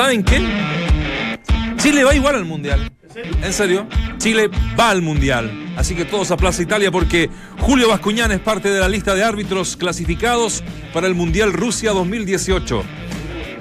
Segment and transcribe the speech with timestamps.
[0.00, 0.40] ¿saben qué?
[1.76, 2.90] Chile va igual al Mundial.
[3.42, 3.86] ¿En serio?
[4.16, 4.48] Chile
[4.78, 5.74] va al Mundial.
[5.76, 9.24] Así que todos a Plaza Italia porque Julio Bascuñán es parte de la lista de
[9.24, 12.82] árbitros clasificados para el Mundial Rusia 2018.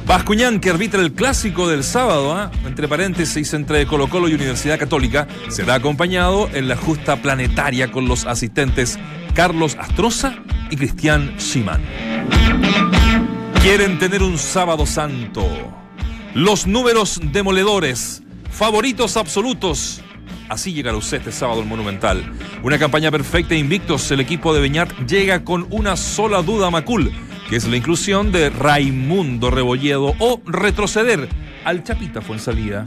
[0.05, 2.50] Bascuñán, que arbitra el clásico del sábado, ¿ah?
[2.65, 8.07] entre paréntesis, entre Colo Colo y Universidad Católica, será acompañado en la justa planetaria con
[8.07, 8.97] los asistentes
[9.33, 10.36] Carlos Astroza
[10.71, 11.82] y Cristian Schimann.
[13.61, 15.79] Quieren tener un sábado santo.
[16.33, 20.01] Los números demoledores, favoritos absolutos.
[20.47, 22.24] Así llegará usted este sábado al Monumental.
[22.64, 24.10] Una campaña perfecta e invictos.
[24.11, 27.11] El equipo de Beñat llega con una sola duda a Macul
[27.50, 31.28] que es la inclusión de Raimundo Rebolledo o retroceder
[31.65, 32.86] al Chapita Fuensalida.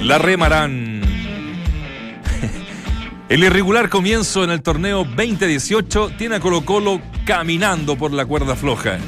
[0.00, 1.02] La remarán.
[3.28, 8.54] El irregular comienzo en el torneo 2018 tiene a Colo Colo caminando por la cuerda
[8.54, 8.98] floja.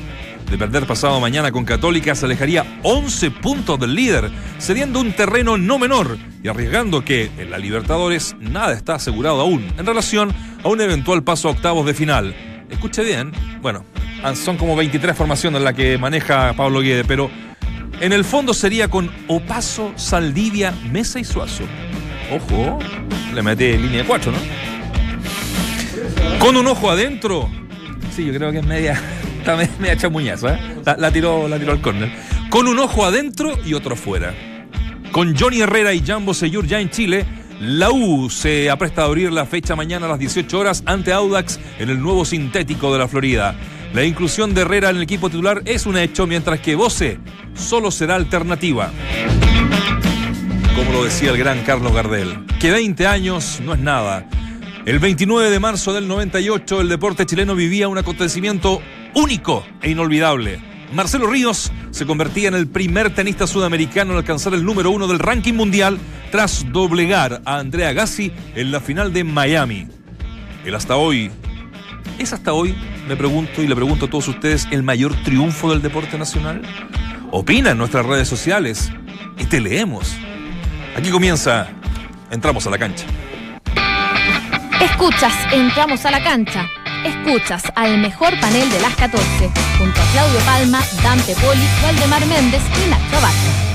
[0.51, 5.59] De perder pasado mañana con Católica se alejaría 11 puntos del líder, cediendo un terreno
[5.59, 10.69] no menor y arriesgando que en la Libertadores nada está asegurado aún en relación a
[10.69, 12.35] un eventual paso a octavos de final
[12.71, 13.85] escuche bien, bueno,
[14.35, 17.31] son como 23 formaciones las que maneja Pablo Guede, pero
[18.01, 21.65] en el fondo sería con Opaso, Saldivia, Mesa y Suazo.
[22.33, 22.79] Ojo,
[23.35, 24.39] le metí línea de 4, ¿no?
[26.39, 27.49] Con un ojo adentro.
[28.15, 29.01] Sí, yo creo que es media,
[29.47, 30.59] está media chamuñazo, ¿eh?
[30.99, 32.11] La, tiró, la tiró al córner.
[32.51, 34.35] Con un ojo adentro y otro afuera.
[35.13, 37.25] Con Johnny Herrera y Jambo Seyur ya en Chile
[37.61, 41.59] la U se apresta a abrir la fecha mañana a las 18 horas ante Audax
[41.79, 43.55] en el nuevo sintético de la Florida.
[43.95, 47.19] La inclusión de Herrera en el equipo titular es un hecho, mientras que Bose
[47.55, 48.91] solo será alternativa.
[50.75, 54.29] Como lo decía el gran Carlos Gardel, que 20 años no es nada.
[54.85, 58.83] El 29 de marzo del 98 el deporte chileno vivía un acontecimiento
[59.17, 60.61] único e inolvidable
[60.93, 65.19] Marcelo Ríos se convertía en el primer tenista sudamericano en alcanzar el número uno del
[65.19, 65.99] ranking mundial
[66.31, 69.89] tras doblegar a Andrea Gassi en la final de Miami.
[70.65, 71.31] El hasta hoy,
[72.19, 72.75] ¿es hasta hoy,
[73.09, 76.63] me pregunto y le pregunto a todos ustedes, el mayor triunfo del deporte nacional?
[77.31, 78.93] Opina en nuestras redes sociales
[79.39, 80.15] y te leemos.
[80.97, 81.69] Aquí comienza,
[82.31, 83.05] entramos a la cancha.
[84.81, 86.69] Escuchas, entramos a la cancha
[87.05, 92.63] Escuchas al mejor panel de las 14, junto a Claudio Palma, Dante Poli, Valdemar Méndez
[92.85, 93.66] y Nacho Abad.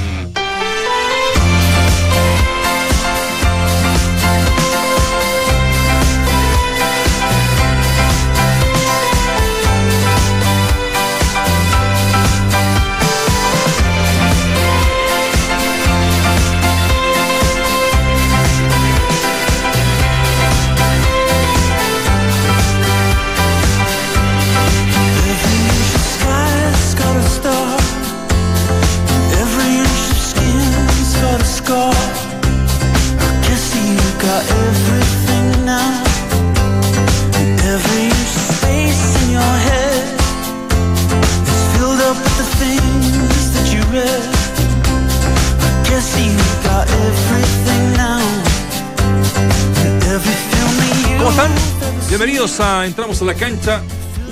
[52.42, 53.84] Bienvenidos a Entramos a la cancha,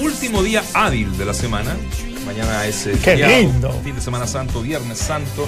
[0.02, 1.78] último día hábil de la semana.
[2.25, 3.72] Mañana es el Qué lindo.
[3.84, 5.47] fin de Semana Santo, Viernes Santo.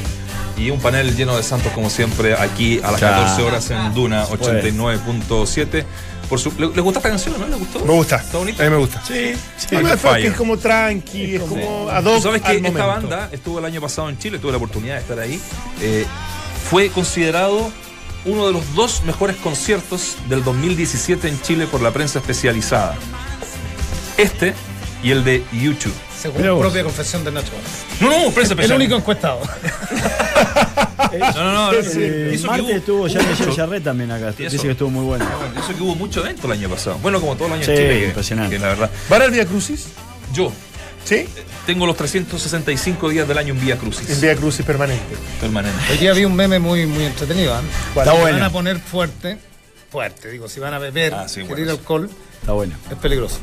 [0.56, 4.28] Y un panel lleno de santos, como siempre, aquí a las 14 horas en Duna
[4.28, 5.86] 89.7.
[6.30, 7.48] Por su, ¿le, gusta esta canción, no?
[7.48, 7.80] ¿Le gustó?
[7.84, 8.18] Me gusta.
[8.18, 8.62] ¿Está bonita?
[8.62, 9.02] A mí me gusta.
[9.08, 9.76] Sí, sí.
[9.76, 13.82] Es, es como tranqui, es como, ad hoc ¿Sabes que esta banda estuvo el año
[13.82, 14.38] pasado en Chile?
[14.38, 15.42] Tuve la oportunidad de estar ahí.
[15.82, 16.06] Eh,
[16.70, 17.72] fue considerado
[18.26, 22.96] uno de los dos mejores conciertos del 2017 en Chile por la prensa especializada.
[24.18, 24.54] Este
[25.04, 25.94] y el de YouTube.
[26.20, 27.52] Según la propia confesión de Nacho.
[28.00, 28.80] No, no, prensa especial.
[28.80, 29.40] El único encuestado.
[31.20, 31.72] no, no, no.
[31.72, 34.32] Martes estuvo ya Michelle Charret también acá.
[34.32, 35.26] Dice que estuvo muy bueno.
[35.58, 37.00] Eso que hubo mucho evento el año pasado.
[37.02, 38.06] Bueno, como todo el año sí, en Chile.
[38.06, 38.56] impresionante.
[38.56, 38.92] Que, la verdad.
[39.10, 39.88] ¿Van al Crucis?
[40.34, 40.52] Yo.
[41.04, 41.28] ¿Sí?
[41.66, 44.10] Tengo los 365 días del año en Vía Crucis.
[44.10, 45.16] En Vía Crucis permanente.
[45.40, 45.78] Permanente.
[45.92, 47.54] Hoy día vi un meme muy, muy entretenido.
[47.56, 47.62] ¿eh?
[47.96, 48.38] Está Si bueno.
[48.38, 49.38] van a poner fuerte,
[49.92, 51.72] fuerte, digo, si van a beber, Ah, sí, querer bueno.
[51.72, 52.10] alcohol,
[52.42, 52.76] Está bueno.
[52.90, 53.40] es peligroso.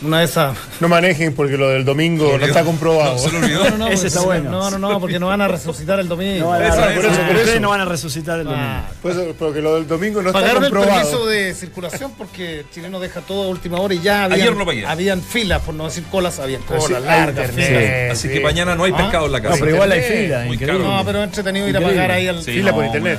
[0.00, 0.56] Una de esas.
[0.78, 3.14] No manejen porque lo del domingo no está comprobado.
[3.14, 3.64] No, se lo olvidó.
[3.64, 4.50] No, no, no, Ese porque- está bueno.
[4.50, 6.38] No, no, no, porque no van a resucitar el domingo.
[6.44, 7.60] No van a, por eso, por eso.
[7.60, 8.64] no van a resucitar el domingo.
[8.64, 11.26] Ah, Pues, porque lo del domingo no está Pagaron el permiso comprobado.
[11.26, 14.86] de circulación porque Chileno deja todo a última hora y ya habían, Ayer pagué.
[14.86, 17.50] habían filas, por no decir colas, habían sí, colas hay largas.
[17.50, 18.12] filas.
[18.12, 18.34] Así Sí.
[18.34, 18.98] que mañana no hay Ah.
[18.98, 19.54] pescado en la casa.
[19.56, 20.78] No, pero igual hay fila, Muy caro.
[20.78, 22.42] No, pero entretenido ir a pagar ahí al.
[22.42, 23.18] Sí, Fila no, por internet.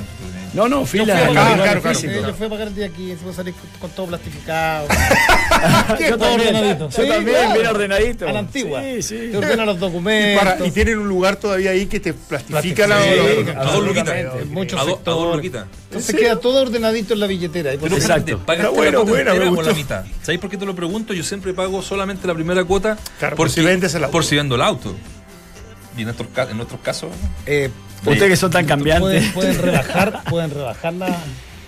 [0.54, 1.14] Bueno, No, no, Yo fui, fila.
[1.18, 1.82] a pagar, claro,
[2.28, 4.88] yo fui a pagar el día aquí, se fue a salir con, todo plastificado.
[6.00, 6.90] Yo Todo también, ordenadito.
[6.90, 7.54] yo Sí, también, claro.
[7.54, 8.28] bien ordenadito.
[8.28, 8.82] A la antigua.
[8.82, 9.18] Sí, sí.
[9.32, 10.44] Te ordenan los Y, documentos.
[10.44, 12.98] para- y tienen un lugar todavía ahí que te plastifica la.
[12.98, 14.16] A dos luquitas.
[14.50, 15.36] Muchos A do- a dos sectores.
[15.36, 15.66] luquitas.
[15.90, 17.74] Entonces queda todo ordenadito en la billetera.
[17.74, 17.96] Exacto.
[17.98, 19.70] espérate, ¿pagaste Está bueno, la cuota buena, me gustó.
[19.72, 20.06] la mitad?
[20.22, 21.14] ¿Sabéis por qué te lo pregunto?
[21.14, 24.12] Yo siempre pago solamente la primera cuota Claro, por si vendes el auto.
[24.12, 24.96] Por si vendo el auto.
[25.98, 27.10] Y en nuestros, ca- en nuestros casos,
[27.46, 27.70] Eh,
[28.06, 29.32] Ustedes que son tan cambiantes.
[29.32, 31.18] pueden, pueden rebajar, pueden rebajarla.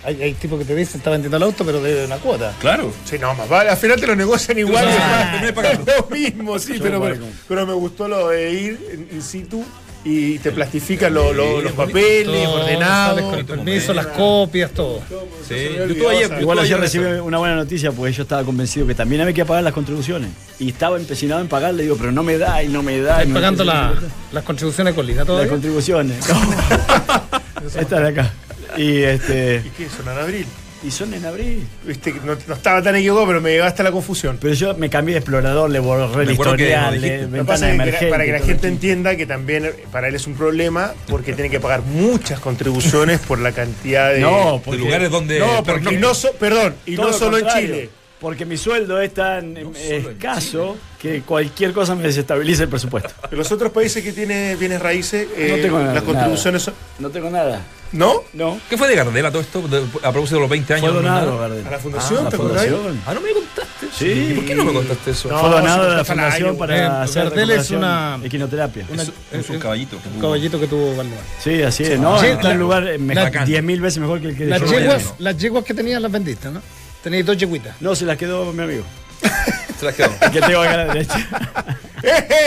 [0.04, 2.52] Hay, hay tipos que te dicen está vendiendo el auto, pero debe una cuota.
[2.60, 2.92] claro.
[3.04, 3.70] Sí, no, más vale.
[3.70, 4.84] Al final te lo negocian igual.
[5.42, 9.64] Es más- lo mismo, sí, pero, pero, pero me gustó lo de ir in situ
[10.04, 13.14] y te plastifican lo- lo- los papeles, Todo, ordenados.
[13.16, 15.00] sales con el permiso, las copias, todo.
[15.48, 15.54] Sí.
[15.54, 16.38] ayer.
[16.40, 19.62] Igual ayer recibí una buena noticia porque yo estaba convencido que también había que pagar
[19.62, 20.30] las contribuciones.
[20.58, 23.12] Y estaba empecinado en pagar, le digo, pero no me da y no me da.
[23.22, 23.94] Estás no pagando la-
[24.32, 26.18] las contribuciones de colina las contribuciones.
[27.78, 28.32] Esta de acá.
[28.76, 29.88] Y este ¿Y qué?
[29.88, 30.46] Son en abril.
[30.82, 31.66] Y son en abril.
[31.84, 34.38] Viste, que no, no estaba tan equivocado, pero me llegaste a la confusión.
[34.40, 37.44] Pero yo me cambié de explorador, le borré el que historial, lo le- que ventana
[37.46, 38.10] pasa es que emergente.
[38.10, 41.60] para que la gente entienda que también para él es un problema porque tiene que
[41.60, 44.20] pagar muchas contribuciones por la cantidad de.
[44.32, 45.38] No, lugares donde.
[45.38, 47.90] no, pero porque no, so- perdón, y no lo solo en Chile.
[48.20, 49.66] Porque mi sueldo es tan eh,
[50.10, 53.10] escaso que cualquier cosa me desestabiliza el presupuesto.
[53.28, 56.74] En los otros países que tiene bienes raíces, eh, No tengo nada, las contribuciones son.
[57.00, 57.60] No tengo nada.
[57.92, 58.22] ¿No?
[58.32, 58.58] No.
[58.70, 59.60] ¿Qué fue de Gardel a todo esto?
[59.68, 60.86] De- a propósito de los 20 años.
[60.86, 61.66] Fue donado, Gardel.
[61.66, 62.66] A la fundación, la ¿te acordás?
[63.06, 63.86] Ah, no me contaste.
[63.86, 63.94] eso.
[63.98, 64.28] Sí.
[64.30, 65.28] ¿Y por qué no me contaste eso?
[65.28, 68.86] No, Fue donado de la fundación año, para eh, hacer Gardel es una- equinoterapia.
[68.90, 69.98] Una- Es, es un caballito.
[70.14, 71.24] Un caballito que tuvo Valdemar.
[71.42, 72.00] Sí, así es.
[72.00, 74.62] No, está en un lugar eh, me- la- 10.000 veces mejor que el que Las
[74.68, 76.62] yeguas, las yeguas que tenías las vendiste, ¿no?
[77.02, 77.76] Tenías dos yeguitas.
[77.80, 78.84] No, se las quedó mi amigo.
[80.32, 81.28] Que tengo acá a la derecha.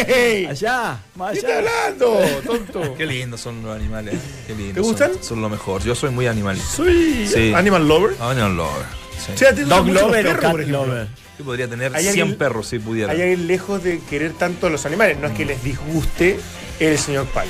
[0.08, 0.46] ¡Ey!
[0.48, 1.58] Allá, más ¿Qué allá.
[1.60, 2.96] hablando, tonto?
[2.98, 4.16] Qué lindos son los animales.
[4.48, 5.14] Qué lindos ¿Te gustan?
[5.16, 5.84] Son, son lo mejor.
[5.84, 6.58] Yo soy muy animal.
[6.60, 7.54] Soy Sí.
[7.54, 8.16] animal lover.
[8.20, 8.86] Animal lover.
[9.26, 9.32] Sí.
[9.34, 10.86] O sea, Dog lover o perros, cat por ejemplo.
[10.86, 11.08] lover.
[11.40, 13.12] Yo podría tener ¿Hay 100 alguien- perros si pudiera.
[13.14, 15.18] Hay alguien lejos de querer tanto a los animales.
[15.20, 16.40] No es que les disguste
[16.80, 17.50] el señor Pike.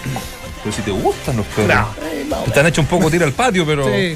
[0.64, 1.88] Pero si te gustan los perros.
[2.30, 2.38] No.
[2.52, 3.86] Te han hecho un poco tira al patio, pero.
[3.88, 4.16] Sí,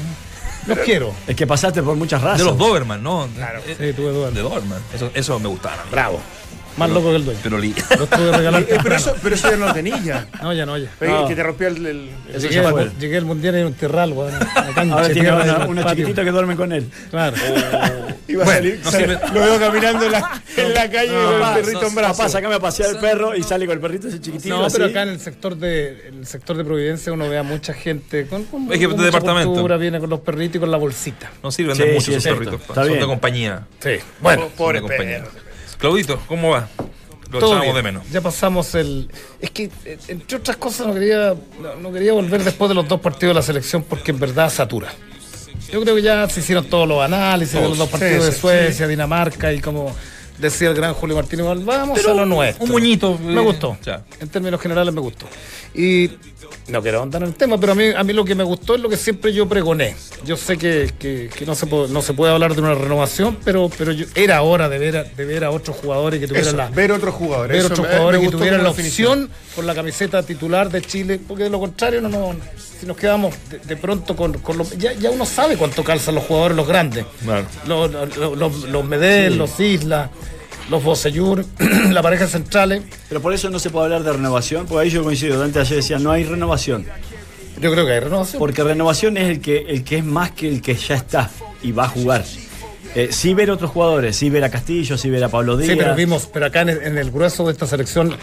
[0.66, 1.12] los quiero.
[1.26, 2.38] Es que pasaste por muchas razas.
[2.38, 3.28] De los Doberman, ¿no?
[3.34, 3.60] Claro.
[3.66, 4.34] Eh, Sí, tuve dos.
[4.34, 4.80] De Doberman.
[4.94, 5.78] Eso, eso me gustaban.
[5.80, 5.88] a mí.
[5.92, 6.20] Bravo.
[6.76, 7.40] Más loco que el dueño.
[7.42, 8.60] Pero li- tuve.
[8.60, 10.26] Eh, pero, eso, pero eso ya no lo tenía.
[10.42, 10.88] No, ya no, ya.
[11.00, 11.26] No.
[11.28, 11.86] Que te rompió el.
[11.86, 14.32] el- el Llegué, al- llegué al mundial en un terral, weón.
[14.92, 16.88] Ahora tiene una, una chiquitita que duerme con él.
[17.10, 17.36] Claro.
[18.28, 19.20] Iba a salir, no sale- sirve.
[19.34, 22.16] lo veo caminando en la, en la calle con Papá, el perrito no, en brazos.
[22.18, 24.56] Papá, sacame a pasear el perro y sale con el perrito ese chiquitito.
[24.62, 27.74] No, pero acá en el sector de el sector de Providencia uno ve a mucha
[27.74, 29.50] gente con, con, Es que con de departamento.
[29.52, 31.30] cultura, viene con los perritos y con la bolsita.
[31.42, 32.60] no sirven Sí, de mucho sí, esos es perritos.
[32.72, 33.66] Son de compañía.
[33.80, 33.90] Sí.
[34.20, 35.28] Bueno, pobre perro.
[35.80, 36.68] Claudito, ¿cómo va?
[37.30, 38.02] Lo echábamos de menos.
[38.10, 39.08] Ya pasamos el.
[39.40, 39.70] Es que,
[40.08, 43.34] entre otras cosas, no quería, no, no quería volver después de los dos partidos de
[43.34, 44.92] la selección porque en verdad satura.
[45.72, 48.32] Yo creo que ya se hicieron todos los análisis de los dos partidos Sí, de
[48.34, 49.94] sí, Suecia, Dinamarca y como
[50.38, 52.64] decía el gran Julio Martínez, vamos a lo nuestro.
[52.64, 53.78] un moñito, Me eh, gustó.
[53.84, 54.02] ya.
[54.20, 55.26] En términos generales me gustó.
[55.74, 56.08] Y
[56.70, 58.74] no quiero ahondar en el tema, pero a mí, a mí lo que me gustó
[58.74, 59.94] es lo que siempre yo pregoné.
[60.24, 63.36] Yo sé que, que- que no, se puede, no se puede hablar de una renovación,
[63.44, 66.48] pero, pero yo- era hora de ver, a, de ver a otros jugadores que tuvieran
[66.48, 67.56] Eso, la, ver otros jugadores.
[67.56, 71.20] ver otros me- me jugadores que tuvieran la opción por la camiseta titular de Chile,
[71.26, 72.34] porque de lo contrario no, no
[72.80, 76.14] si nos quedamos de, de pronto con, con los, ya, ya uno sabe cuánto calzan
[76.14, 77.04] los jugadores los grandes.
[77.24, 77.44] Claro.
[77.66, 80.10] Los, los, los, los Medel, los Isla,
[80.70, 81.44] los Bosellur,
[81.90, 82.82] la pareja centrales.
[83.08, 85.38] Pero por eso no se puede hablar de renovación, porque ahí yo coincido.
[85.38, 86.86] Dante ayer decía, no hay renovación.
[87.60, 88.38] Yo creo que hay renovación.
[88.38, 91.28] Porque renovación es el que, el que es más que el que ya está
[91.62, 92.24] y va a jugar.
[92.94, 95.70] Eh, sí ver otros jugadores, sí ver a Castillo, sí ver a Pablo Díaz.
[95.72, 98.16] Sí, pero vimos, pero acá en el, en el grueso de esta selección,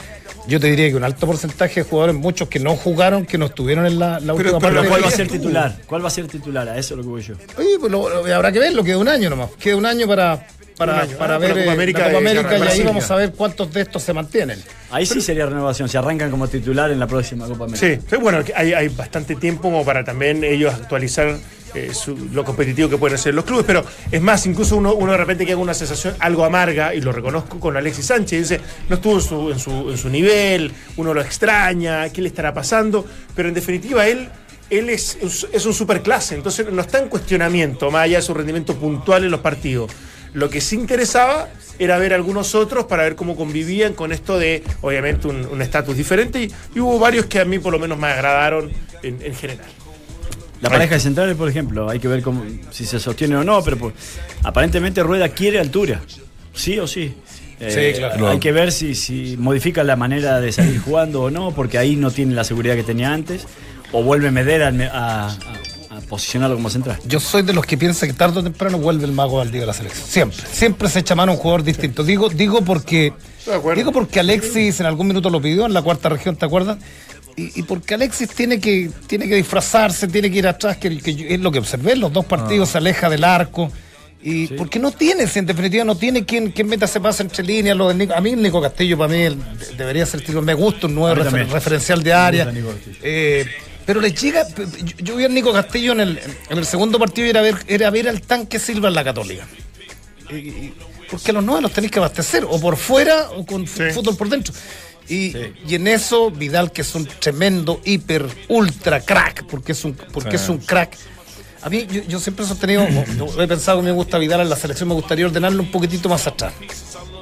[0.47, 3.45] yo te diría que un alto porcentaje de jugadores, muchos que no jugaron, que no
[3.45, 4.89] estuvieron en la, la última pero parte.
[4.89, 5.77] ¿Cuál va a ser titular?
[5.85, 6.67] ¿Cuál va a ser titular?
[6.67, 7.35] A eso es lo que voy yo.
[7.57, 9.51] Oye, pues lo- lo- habrá que verlo, queda un año nomás.
[9.51, 10.45] Queda un año para,
[10.77, 12.67] para, año, para ah, ver la Copa eh, América la Copa de- América de y
[12.67, 14.61] ahí vamos a ver cuántos de estos se mantienen.
[14.91, 18.01] Ahí sí sería renovación, se arrancan como titular en la próxima Copa América.
[18.09, 21.35] Sí, bueno, que hay, hay bastante tiempo como para también ellos actualizar
[21.75, 25.11] eh, su- lo competitivo que pueden ser los clubes, pero es más, incluso uno, uno
[25.11, 28.61] de repente queda con una sensación algo amarga, y lo reconozco con Alexis Sánchez, dice,
[28.87, 32.53] no estuvo en su, en su, en su nivel, uno lo extraña, ¿qué le estará
[32.53, 33.05] pasando?
[33.35, 34.29] Pero en definitiva él...
[34.69, 35.17] Él es,
[35.53, 39.31] es un superclase, entonces no está en cuestionamiento, más allá de su rendimiento puntual en
[39.31, 39.89] los partidos.
[40.37, 44.63] Lo que sí interesaba era ver algunos otros para ver cómo convivían con esto de,
[44.81, 46.43] obviamente, un estatus diferente.
[46.43, 49.65] Y, y hubo varios que a mí por lo menos me agradaron en, en general.
[50.61, 53.63] La pareja de centrales, por ejemplo, hay que ver cómo, si se sostiene o no,
[53.63, 53.93] pero pues,
[54.43, 56.01] aparentemente Rueda quiere altura,
[56.53, 57.13] sí o sí.
[57.59, 58.29] Eh, Sí, claro.
[58.29, 61.95] Hay que ver si, si modifica la manera de salir jugando o no, porque ahí
[61.95, 63.45] no tiene la seguridad que tenía antes,
[63.91, 65.37] o vuelve Medera a, a- a
[66.09, 66.99] posicionarlo como central.
[67.05, 69.67] Yo soy de los que piensa que tarde o temprano vuelve el mago Valdivia a
[69.67, 70.07] la selección.
[70.07, 70.45] Siempre.
[70.51, 72.03] Siempre se echa mano a un jugador distinto.
[72.03, 73.13] Digo, digo porque.
[73.45, 73.75] de.
[73.75, 76.77] Digo porque Alexis en algún minuto lo pidió en la cuarta región, ¿te acuerdas?
[77.35, 81.35] Y, y porque Alexis tiene que, tiene que disfrazarse, tiene que ir atrás, que, que
[81.35, 83.71] es lo que observé, los dos partidos se aleja del arco.
[84.23, 87.43] Y porque no tiene, si en definitiva no tiene quien, quien meta ese pase entre
[87.43, 87.77] líneas.
[87.77, 89.37] Lo de Nico- a mí Nico Castillo, para mí, el-
[89.77, 90.43] debería ser titular.
[90.43, 92.51] Me gusta un nuevo refer- referencial de área.
[93.03, 93.45] Eh,
[93.87, 94.45] pero le llega.
[94.47, 94.65] Yo,
[94.99, 97.89] yo vi a Nico Castillo en el, en el segundo partido y era ver, era
[97.89, 99.47] ver al tanque Silva en la Católica.
[101.09, 104.29] Porque a los nueve los tenéis que abastecer, o por fuera o con fútbol por
[104.29, 104.53] dentro.
[105.09, 105.33] Y,
[105.65, 110.35] y en eso, Vidal, que es un tremendo, hiper, ultra crack, porque es un, porque
[110.35, 110.97] es un crack.
[111.61, 112.85] A mí, yo, yo siempre he sostenido,
[113.39, 116.27] he pensado que me gusta Vidal en la selección, me gustaría ordenarlo un poquitito más
[116.27, 116.51] atrás.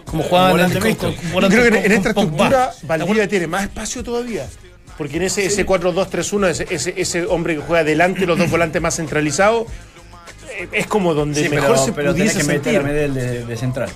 [0.06, 4.04] Como jugaba en el- creo que en, con- en esta estructura Valdivia tiene más espacio
[4.04, 4.48] todavía.
[4.98, 8.82] Porque en ese, ese 4-2-3-1, ese, ese, ese hombre que juega delante, los dos volantes
[8.82, 9.68] más centralizados,
[10.58, 13.04] eh, es como donde mejor se tenés pudiese que meter sentir.
[13.04, 13.90] a de, de central.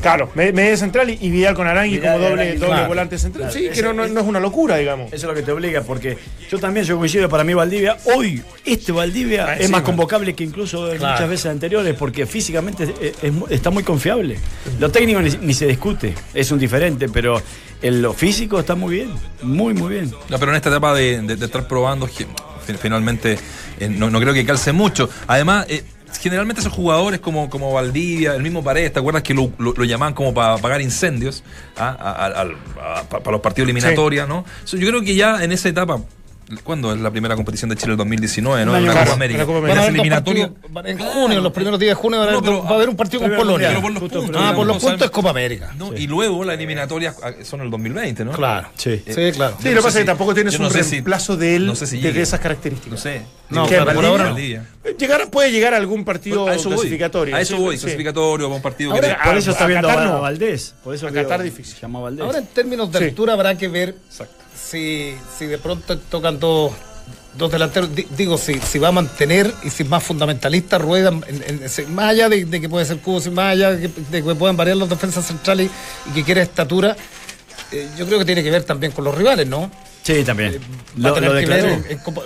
[0.00, 2.88] Claro, me- media central y, y Vidal con Arangui Vidal como doble, Arangui, doble claro.
[2.88, 3.50] volante central.
[3.50, 5.06] Claro, Sí, que no, no- no es una locura, digamos.
[5.12, 6.18] Eso es lo que te obliga, porque
[6.50, 7.96] yo también yo coincido para mí Valdivia.
[8.16, 9.84] Hoy, este Valdivia Ah, es sí, más man.
[9.84, 11.12] convocable que incluso Claro.
[11.14, 14.38] muchas veces anteriores, porque físicamente es- es mu- está muy confiable.
[14.78, 17.40] Lo técnico ni, ni se discute, es un diferente, pero
[17.82, 19.10] en lo físico está muy bien,
[19.42, 20.10] muy, muy bien.
[20.28, 22.08] No, pero en esta etapa de, de- de estar probando,
[22.80, 23.38] finalmente
[23.80, 25.10] eh, no, no creo que calce mucho.
[25.26, 25.82] Además, eh,
[26.20, 29.84] generalmente esos jugadores como, como Valdivia, el mismo Paredes, ¿te acuerdas que lo, lo- lo
[29.84, 31.42] llamaban como para apagar incendios
[31.76, 34.44] para los partidos eliminatorios, ¿no?
[34.64, 36.00] So, yo creo que ya en esa etapa,
[36.62, 37.92] ¿cuándo es la primera competición de Chile?
[37.92, 38.76] El 2019, ¿no?
[38.76, 38.92] En la.
[39.00, 39.38] Copa América.
[39.38, 40.02] La Copa En América.
[40.70, 42.70] Van a partidos- junio, los primeros días de junio, va a No, haber, pero- va
[42.70, 43.68] a haber un partido con Polonia.
[43.68, 45.74] pero por los Justo, puntos, ah, por los puntos es Copa América.
[45.78, 48.32] No, y luego las eliminatorias son el 2020, ¿no?
[48.32, 48.68] Claro.
[48.76, 49.02] Sí.
[49.06, 49.56] Sí, claro.
[49.60, 51.86] Sí, lo no que pasa es que tampoco tienes un reemplazo de él no sé
[51.86, 52.90] si de, esas características.
[52.92, 53.22] No sé.
[53.50, 54.34] No, ¿Qué, claro, por ahora.
[54.98, 56.78] Llegar, puede llegar a algún partido A eso voy.
[56.78, 57.36] clasificatorio.
[57.36, 57.82] A eso voy, sí.
[57.82, 60.20] clasificatorio, para un partido Ahora, que ah, por eso está a viendo Qatar a no.
[60.20, 60.74] Valdés.
[60.82, 61.76] Por eso A Qatar difícil.
[61.80, 62.24] Llama a Valdés.
[62.24, 63.04] Ahora en términos de Sí.
[63.06, 63.94] altura habrá que ver
[64.68, 66.72] si, si de pronto tocan dos,
[67.36, 67.94] dos delanteros.
[67.94, 72.28] Di- digo, si, si va a mantener y si es más fundamentalista Rueda, más allá
[72.28, 75.70] de, de que puede ser Cubo, más allá de que, puedan variar las defensas centrales
[76.06, 76.96] y, que quiere estatura,
[77.72, 79.70] eh, yo creo que tiene que ver también con los rivales, ¿no?
[80.04, 80.60] Sí, también.
[81.02, 81.68] Va a Lo, declaró.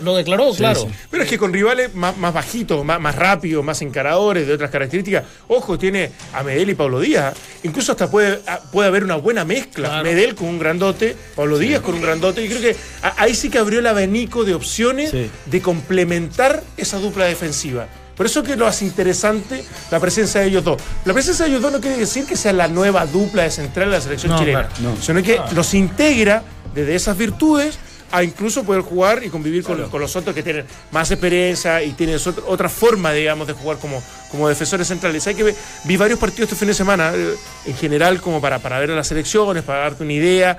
[0.02, 0.80] lo declaró, claro.
[0.80, 0.88] sí.
[1.10, 4.70] Pero es que con rivales más, más bajitos, más, más rápidos, más encaradores, de otras
[4.70, 5.22] características.
[5.46, 7.34] Ojo, tiene a Medel y Pablo Díaz.
[7.62, 9.88] Incluso hasta puede, a- puede haber una buena mezcla.
[9.90, 10.02] Claro.
[10.04, 12.44] Medel con un grandote, Pablo Díaz con un grandote.
[12.44, 12.76] Y creo que
[13.16, 15.30] ahí sí que abrió el abanico de opciones Sí.
[15.46, 17.86] de complementar esa dupla defensiva.
[18.16, 20.82] Por eso que lo hace interesante la presencia de ellos dos.
[21.04, 23.86] La presencia de ellos dos no quiere decir que sea la nueva dupla de central
[23.90, 25.00] de la selección No, chilena, claro, no.
[25.00, 26.42] sino que los integra
[26.74, 27.78] desde esas virtudes
[28.10, 31.92] a incluso poder jugar y convivir con, con los otros que tienen más experiencia y
[31.92, 35.26] tienen otra, otra forma, digamos, de jugar como, como defensores centrales.
[35.26, 37.34] Hay que ver- vi varios partidos este fin de semana, eh,
[37.66, 40.56] en general, como para, para ver las selecciones, para darte una idea.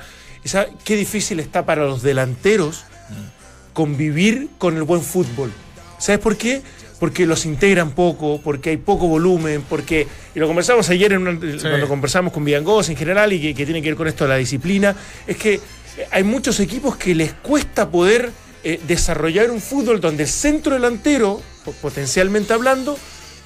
[0.84, 2.84] Qué difícil está para los delanteros
[3.74, 5.52] convivir con el buen fútbol.
[5.98, 6.62] ¿Sabes por qué?
[7.00, 11.40] Porque los integran poco, porque hay poco volumen, porque, y lo conversamos ayer en una-
[11.62, 14.30] cuando conversamos con Villangos en general y que, que tiene que ver con esto de
[14.30, 15.60] la disciplina, es que
[16.12, 18.32] hay muchos equipos que les cuesta poder
[18.64, 22.98] eh, desarrollar un fútbol donde el centro delantero, po- potencialmente hablando,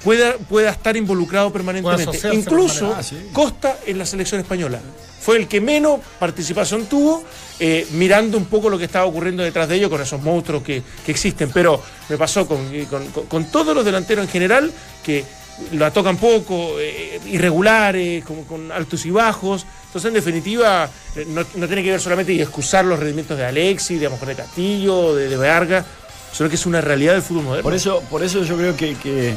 [0.02, 2.18] pueda, pueda estar involucrado permanentemente.
[2.34, 2.94] Incluso.
[2.96, 3.16] Ah, sí.
[3.32, 4.80] Costa en la selección española.
[5.20, 7.24] Fue el que menos participación tuvo,
[7.58, 10.82] eh, mirando un poco lo que estaba ocurriendo detrás de ellos con esos monstruos que,
[11.06, 11.50] que existen.
[11.54, 11.80] Pero
[12.10, 14.70] me pasó con, con- con- con todos los delanteros en general,
[15.02, 15.24] que
[15.72, 19.64] la tocan poco, eh, irregulares, como con altos y bajos.
[19.94, 24.00] Entonces, en definitiva, eh, no, tiene que ver solamente y excusar los rendimientos de Alexis,
[24.00, 25.84] de Amor de Castillo, de, de
[26.32, 27.62] sino que es una realidad del fútbol moderno.
[27.62, 29.36] Por eso, por eso yo creo que, que-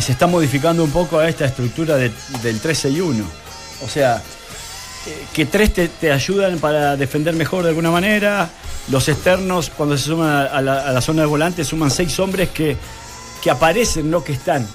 [0.00, 2.10] se está modificando un poco a esta estructura de-
[2.42, 3.22] del 13 y 1.
[3.84, 4.22] O sea,
[5.06, 8.48] eh, que tres te, ayudan para defender mejor de alguna manera.
[8.88, 12.48] Los externos, cuando se suman a la, a la zona de volante, suman seis hombres
[12.48, 12.74] que,
[13.42, 14.66] que aparecen, no que están.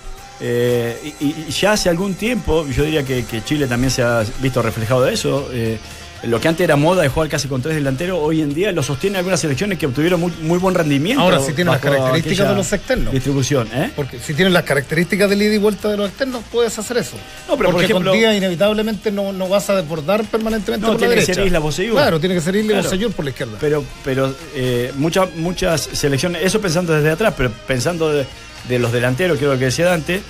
[0.42, 4.24] Eh, y, y ya hace algún tiempo, yo diría que, que Chile también se ha
[4.42, 5.50] visto reflejado de eso.
[5.54, 5.78] eh,
[6.24, 8.82] lo que antes era moda de jugar casi con tres delanteros, hoy en día lo
[8.82, 11.22] sostiene algunas selecciones que obtuvieron muy, muy buen rendimiento.
[11.22, 13.14] Ahora sí tienen las características de los externos.
[13.14, 13.92] Distribución, ¿eh?
[13.96, 17.16] Porque si tienes las características del ida y vuelta de los externos, puedes hacer eso.
[17.48, 20.94] No, pero por Porque ejemplo- con Díaz inevitablemente no, no vas a desbordar permanentemente No,
[20.94, 21.34] por la tiene que derecha.
[21.36, 21.94] ser Isla Bosellur.
[21.96, 23.10] Claro, tiene que ser Isla Claro.
[23.12, 23.58] Por la izquierda.
[23.62, 28.26] Pero, pero eh, muchas, muchas selecciones, eso pensando desde atrás, pero pensando de,
[28.68, 30.22] de los delanteros, que es lo que decía Dante,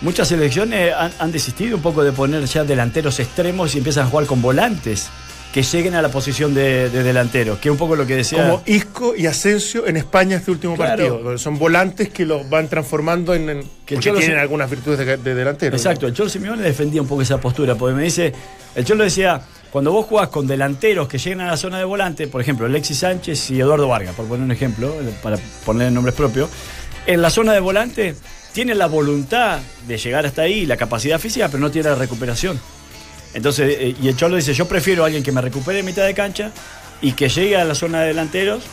[0.00, 4.10] muchas selecciones han, han desistido un poco de poner ya delanteros extremos y empiezan a
[4.10, 5.08] jugar con volantes.
[5.52, 8.44] que lleguen a la posición de, de delantero, que es un poco lo que decía.
[8.44, 11.08] Como Isco y Asensio en España este último Claro.
[11.18, 11.38] partido.
[11.38, 13.48] Son volantes que los van transformando en.
[13.50, 15.74] en- Que porque tienen algunas virtudes de, de delantero.
[15.74, 18.32] Exacto, el Cholo Simeone defendía un poco esa postura, porque me dice,
[18.76, 19.40] el Cholo decía,
[19.72, 22.98] cuando vos jugás con delanteros que llegan a la zona de volante, por ejemplo, Alexis
[22.98, 26.48] Sánchez y Eduardo Vargas, por poner un ejemplo, para poner nombres propios,
[27.06, 28.14] en la zona de volante
[28.52, 32.60] tiene la voluntad de llegar hasta ahí, la capacidad física, pero no tiene la recuperación.
[33.34, 36.04] Entonces, eh, y el Cholo dice, yo prefiero a alguien que me recupere en mitad
[36.04, 36.50] de cancha
[37.00, 38.64] y que llegue a la zona de delanteros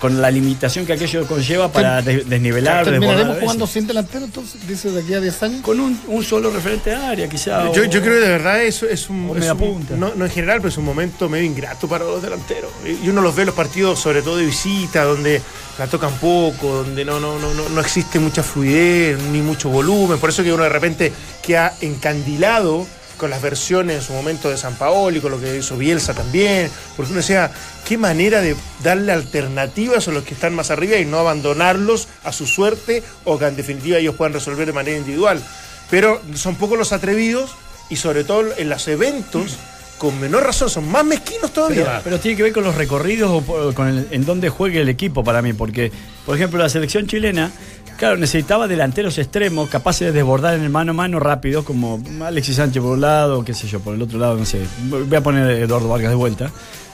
[0.00, 4.66] con la limitación que aquello conlleva para de- desnivelar, ¿Terminaremos jugando sin delantero entonces?
[4.66, 5.60] Dice de aquí a 10 años.
[5.62, 7.70] con un, un solo referente de área, quizá.
[7.72, 9.36] Yo, o- yo creo que de verdad eso es un.
[9.36, 12.70] es un- no, no en general, pero es un momento medio ingrato para los delanteros.
[13.02, 15.42] Y uno los ve en los partidos, sobre todo de visita, donde
[15.78, 20.18] la tocan poco, donde no, no, no, no, no existe mucha fluidez, ni mucho volumen.
[20.18, 21.12] Por eso que uno de repente
[21.42, 25.56] queda encandilado con las versiones en su momento de San Paolo y con lo que
[25.56, 26.70] hizo Bielsa también.
[26.96, 27.50] Porque uno decía,
[27.86, 32.32] qué manera de darle alternativas a los que están más arriba y no abandonarlos a
[32.32, 35.42] su suerte o que en definitiva ellos puedan resolver de manera individual.
[35.90, 37.50] Pero son pocos los atrevidos
[37.90, 39.56] y sobre todo en los eventos,
[39.98, 41.84] con menor razón, son más mezquinos todavía.
[41.84, 44.80] Pero, pero tiene que ver con los recorridos o por- con el- en dónde juegue
[44.80, 45.92] el equipo para mí, porque,
[46.26, 47.52] por ejemplo, la selección chilena,
[47.96, 52.56] claro, necesitaba delanteros extremos capaces de desbordar en el mano a mano rápido, como Alexis
[52.56, 54.60] Sánchez por un lado, qué sé yo, por el otro lado, no sé.
[54.88, 56.50] Voy a poner Eduardo Vargas de vuelta,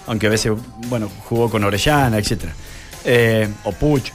[0.06, 0.52] aunque a veces,
[0.88, 2.52] bueno, jugó con Orellana, etcétera,
[3.04, 4.10] Eh, o Puch,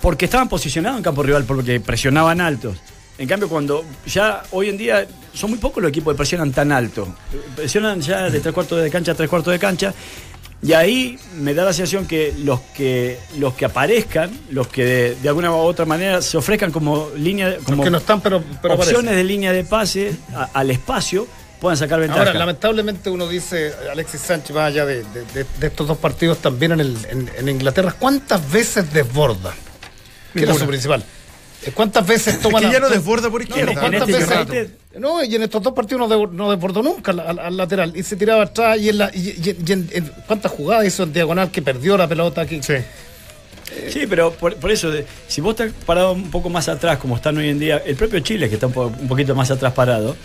[0.00, 2.76] porque estaban posicionados en campo rival, porque presionaban altos.
[3.18, 6.70] En cambio, cuando ya hoy en día son muy pocos los equipos que presionan tan
[6.70, 7.08] alto.
[7.54, 9.94] Presionan ya de tres cuartos de cancha a tres cuartos de cancha.
[10.62, 15.14] Y ahí me da la sensación que los que los que aparezcan, los que de,
[15.16, 18.74] de alguna u otra manera se ofrezcan como línea, como que no están, pero, pero
[18.74, 19.16] opciones aparecen.
[19.16, 21.28] de línea de pase a- al espacio,
[21.60, 22.20] puedan sacar ventaja.
[22.20, 26.38] Ahora, lamentablemente uno dice, Alexis Sánchez, más allá de, de- de- de estos dos partidos
[26.38, 29.54] también en, el- en- en Inglaterra, ¿cuántas veces desborda?
[30.32, 31.04] Que era su principal.
[31.74, 33.74] ¿Cuántas veces toma que la- ya no desborda por izquierda.
[33.74, 36.82] no, ¿cuántas En este veces- No, y en estos dos partidos no, de- no desbordó
[36.82, 37.92] nunca al, al- al lateral.
[37.96, 39.10] Y se tiraba atrás y en la.
[39.14, 42.60] Y, y- y en, en- ¿Cuántas jugadas hizo en diagonal que perdió la pelota aquí?
[42.62, 42.74] Sí.
[43.90, 47.16] Sí, pero por, por eso, de- si vos estás parado un poco más atrás, como
[47.16, 49.72] están hoy en día, el propio Chile, que está un, po- un poquito más atrás
[49.72, 50.16] parado,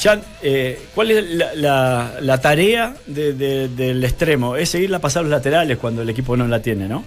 [0.00, 4.56] ya, eh, ¿cuál es la, la- la tarea de- de- del extremo?
[4.56, 7.04] Es seguirla a pasar los laterales cuando el equipo no la tiene, ¿no?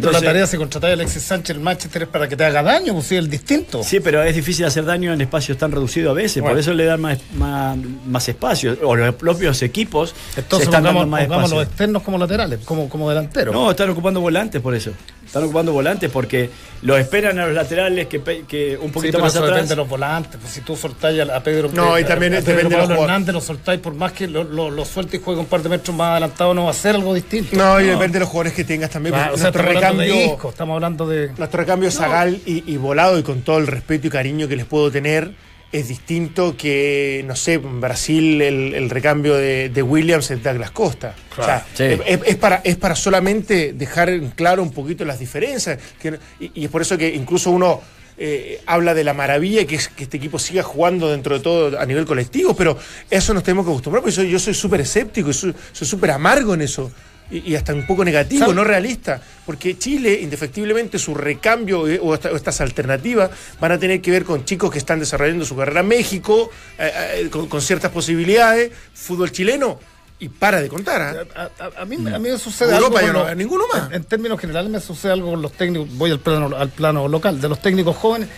[0.00, 2.44] Pero la tarea si contratar a Alexis Sánchez en el Manchester es para que te
[2.44, 3.82] haga daño, pues sí, el distinto.
[3.84, 6.54] Sí, pero es difícil hacer daño en espacios tan reducidos a veces, Bueno.
[6.54, 7.76] por eso le dan más, más,
[8.06, 11.58] más espacio, o los propios equipos Entonces se están pongamos, dando más pongamos espacio.
[11.60, 13.54] los externos como laterales, como, como delanteros.
[13.54, 14.90] No, están ocupando volantes por eso.
[15.24, 16.50] Están ocupando volantes porque
[16.82, 19.54] los esperan a los laterales que, un Sí, poquito pero más eso atrás.
[19.56, 20.36] depende de los volantes.
[20.40, 22.76] Pues si tú soltáis a, a Pedro No, y también a, a depende Pedro de
[22.80, 23.02] los Pablo.
[23.04, 25.68] Hernández, lo soltáis por más que lo, lo, lo suelte y juegue un par de
[25.70, 27.56] metros más adelantado, no va a ser algo distinto.
[27.56, 29.14] No, y depende de los jugadores que tengas también.
[29.14, 29.50] O sea,
[29.84, 31.28] hablando de recambio, Isco, estamos hablando de.
[31.36, 34.64] nuestro recambio Zagal y, y volado y con todo el respeto y cariño que les
[34.66, 35.32] puedo tener.
[35.72, 40.70] Es distinto que, no sé, en Brasil el, el recambio de, de Williams es Douglas
[40.70, 41.14] Costa.
[41.38, 41.84] O sea, Sí.
[41.84, 45.78] es, es para, es para solamente dejar en claro un poquito las diferencias.
[45.98, 47.80] que- y, y es por eso que incluso uno
[48.18, 51.80] eh, habla de la maravilla que es que este equipo siga jugando dentro de todo
[51.80, 52.76] a nivel colectivo, pero
[53.08, 56.52] eso nos tenemos que acostumbrar, porque soy- yo soy súper escéptico y soy súper amargo
[56.52, 56.92] en eso.
[57.30, 58.54] Y, hasta un poco negativo, ¿Sabe?
[58.54, 59.22] no realista.
[59.46, 64.10] Porque Chile, indefectiblemente, su recambio eh, o, esta- o estas alternativas van a tener que
[64.10, 66.92] ver con chicos que están desarrollando su carrera en México, eh,
[67.24, 69.80] eh, con, con ciertas posibilidades, fútbol chileno,
[70.18, 71.00] y para de contar.
[71.00, 71.24] ¿ah?
[71.58, 73.00] A, a- a mí, a mí me sucede Europa algo.
[73.00, 73.86] yo con no los- veo ninguno más.
[73.88, 75.88] En, en términos generales me sucede algo con los técnicos.
[75.96, 78.28] Voy al plano, al plano local, de los técnicos jóvenes.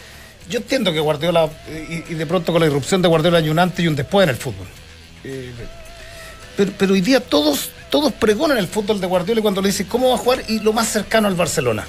[0.49, 1.49] Yo entiendo que Guardiola,
[1.89, 4.23] y, y de pronto con la irrupción de Guardiola hay un antes y un después
[4.25, 4.67] en el fútbol.
[6.57, 10.09] Pero, pero hoy día todos, todos pregonan el fútbol de Guardiola cuando le dicen cómo
[10.09, 11.87] va a jugar y lo más cercano al Barcelona.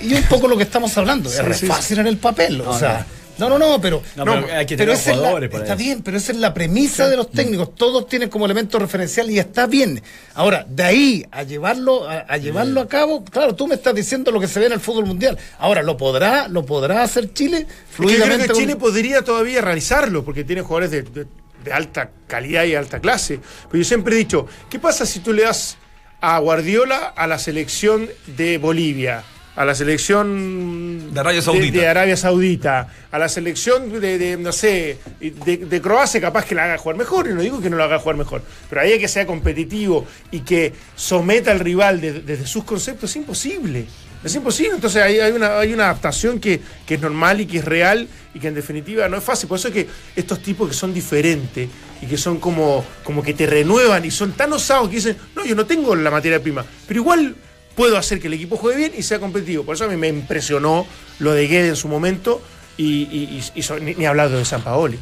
[0.00, 1.28] Y un poco lo que estamos hablando.
[1.28, 2.62] es sí, fácil en el papel.
[2.62, 3.04] o sea,
[3.36, 4.00] no, no, no, pero.
[4.16, 5.82] No, pero hay que tener esa es la- jugadores para Está eso.
[5.84, 7.74] bien, pero esa es la premisa de los técnicos.
[7.74, 10.00] Todos tienen como elemento referencial y está bien.
[10.34, 14.30] Ahora, de ahí a llevarlo a, a llevarlo a cabo, claro, tú me estás diciendo
[14.30, 15.36] lo que se ve en el fútbol mundial.
[15.58, 17.66] Ahora, ¿lo podrá, lo podrá hacer Chile
[17.98, 18.48] Porque yo creo fluidamente?
[18.54, 21.26] que Chile podría todavía realizarlo, porque tiene jugadores de, de-
[21.64, 23.40] de alta calidad y alta clase.
[23.70, 25.78] Pero yo siempre he dicho, ¿qué pasa si tú le das
[26.20, 29.24] a Guardiola a la selección de Bolivia?
[29.56, 31.78] A la selección De Arabia Saudita.
[31.80, 36.64] de Arabia Saudita, a la selección de, de, no sé, de, Croacia, capaz que la
[36.64, 39.06] haga jugar mejor, y no digo que no la haga jugar mejor, pero ahí que
[39.06, 43.86] sea competitivo y que someta al rival de- desde sus conceptos, es imposible.
[44.24, 44.74] Es imposible.
[44.74, 48.08] Entonces hay, hay una, hay una adaptación que, que es normal y que es real
[48.34, 49.48] y que en definitiva no es fácil.
[49.48, 51.68] Por eso es que estos tipos que son diferentes
[52.00, 55.44] y que son como, como que te renuevan y son tan osados que dicen, no,
[55.44, 57.36] yo no tengo la materia prima, pero igual
[57.74, 59.64] puedo hacer que el equipo juegue bien y sea competitivo.
[59.64, 60.86] Por eso a mí me impresionó
[61.18, 62.42] lo de Guede en su momento
[62.76, 63.40] y,
[63.80, 64.98] ni, ni hablando de San Paoli.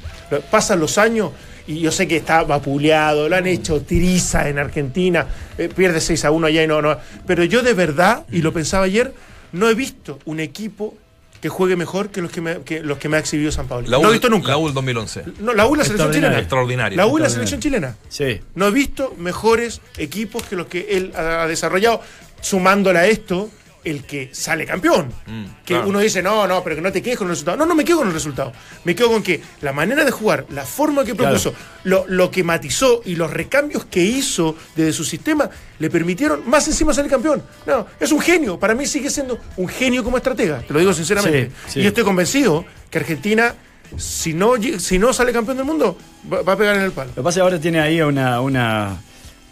[0.50, 1.30] Pasan los años
[1.66, 5.26] y yo sé que está vapuleado, lo han hecho tiriza en Argentina,
[5.58, 6.98] eh, pierde 6 a 1 allá y no, no.
[7.26, 9.12] Pero yo de verdad, y lo pensaba ayer,
[9.52, 10.96] no he visto un equipo
[11.40, 13.66] que juegue mejor que los que me, que los que me ha exhibido San.
[13.68, 14.50] La no he visto nunca.
[14.50, 15.24] La U del 2011.
[15.40, 16.38] No, la U la selección chilena.
[16.38, 16.96] Extraordinario.
[16.96, 17.96] La U y la selección chilena.
[18.08, 18.40] Sí.
[18.54, 22.00] No he visto mejores equipos que los que él ha desarrollado,
[22.40, 23.50] sumándole a esto
[23.84, 25.08] el que sale campeón.
[25.26, 25.88] Mm, que claro.
[25.88, 27.56] uno dice, no, no, pero que no te quedes con el resultado.
[27.56, 28.52] No, no me quedo con el resultado.
[28.84, 31.34] Me quedo con que la manera de jugar, la forma que Claro.
[31.36, 36.48] propuso, lo, lo que matizó y los recambios que hizo desde su sistema le permitieron
[36.48, 37.42] más encima salir campeón.
[37.66, 38.58] No, es un genio.
[38.58, 40.60] Para mí sigue siendo un genio como estratega.
[40.60, 41.50] Te lo digo sinceramente.
[41.66, 41.80] Sí, sí.
[41.80, 43.54] Y estoy convencido que Argentina,
[43.96, 45.96] si no, si no sale campeón del mundo,
[46.32, 47.08] va, a pegar en el palo.
[47.10, 49.02] Lo que pasa es que ahora tiene ahí una, una,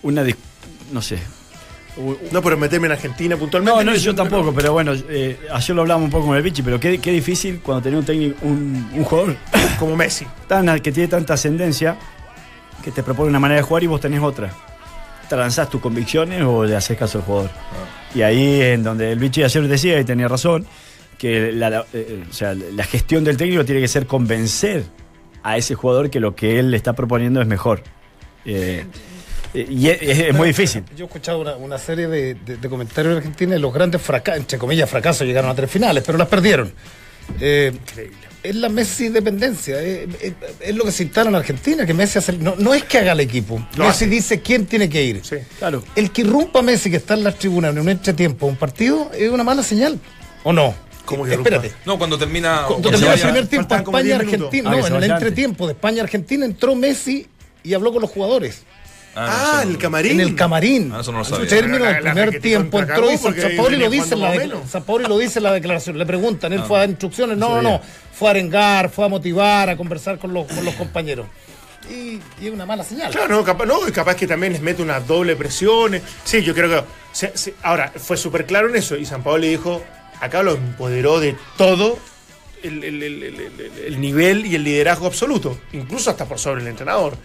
[0.03, 0.25] una
[0.93, 1.19] no sé.
[2.33, 3.85] No, pero meterme en Argentina puntualmente.
[3.85, 6.63] No, no, yo tampoco, pero bueno, eh, ayer lo hablábamos un poco con el Vichy,
[6.63, 9.37] pero qué, qué difícil cuando tenés un técnico, un, un jugador
[9.79, 10.27] Como Messi.
[10.49, 11.97] tan, que tiene tanta ascendencia
[12.83, 14.51] que te propone una manera de jugar y vos tenés otra.
[15.29, 17.51] ¿Transás tus convicciones o le haces caso al jugador?
[18.15, 20.67] Y ahí en donde el Vichy ayer decía, y tenía razón,
[21.19, 24.85] que la, la- eh, o sea, la gestión del técnico tiene que ser convencer
[25.43, 27.83] a ese jugador que lo que él le está proponiendo es mejor.
[28.45, 28.87] Eh, eh,
[29.55, 30.85] y es, es- es muy difícil.
[30.97, 34.01] Yo he escuchado una, una serie de, de- de comentarios de Argentina y los grandes
[34.01, 36.73] fracasos, entre comillas fracasos, llegaron a tres finales, pero las perdieron.
[37.41, 37.73] Eh,
[38.43, 42.19] es la Messi dependencia, eh, eh, es lo que se instala en Argentina, que Messi
[42.19, 44.07] hace, no, no es que haga el equipo, Lo Messi hace.
[44.07, 45.21] dice quién tiene que ir.
[45.23, 45.37] Sí.
[45.59, 45.85] Claro.
[45.95, 49.11] El que irrumpa a Messi que está en las tribunas en un entretiempo, un partido,
[49.15, 49.99] es una mala señal,
[50.43, 50.75] ¿o no?
[51.05, 51.67] ¿Cómo que Espérate.
[51.67, 51.83] irrumpa?
[51.87, 52.65] No, cuando termina.
[52.67, 54.33] Cuando terminó el primer tiempo faltaban como 10 minutos.
[54.55, 57.27] España-Argentina, Ah, no, en el entretiempo de España-Argentina entró Messi
[57.63, 58.63] y habló con los jugadores.
[59.15, 60.13] Ah, Ah, no- el camarín.
[60.13, 60.93] En el camarín.
[60.95, 61.49] Ah, eso no lo En su sabía.
[61.49, 64.21] término del la primer tiempo entró y Cagú, porque San Paoli venía lo dice en
[64.21, 64.29] la
[65.09, 65.99] lo dice en la declaración.
[65.99, 66.57] Le preguntan, Ah.
[66.57, 67.37] él fue a dar instrucciones.
[67.37, 67.81] No, no, no.
[68.13, 71.27] Fue a arengar, fue a motivar, a conversar con los, con los compañeros.
[71.91, 73.11] Y, y es una mala señal.
[73.11, 76.03] Claro, no, capaz, no, y capaz que también les mete unas doble presiones.
[76.25, 76.85] Sí, yo creo que.
[77.13, 78.97] se- se- ahora, fue súper claro en eso.
[78.97, 79.83] Y San Paolo le dijo:
[80.21, 81.99] acá lo empoderó de todo
[82.63, 85.59] el- el- el- el nivel y el liderazgo absoluto.
[85.73, 87.17] Incluso hasta por sobre el entrenador.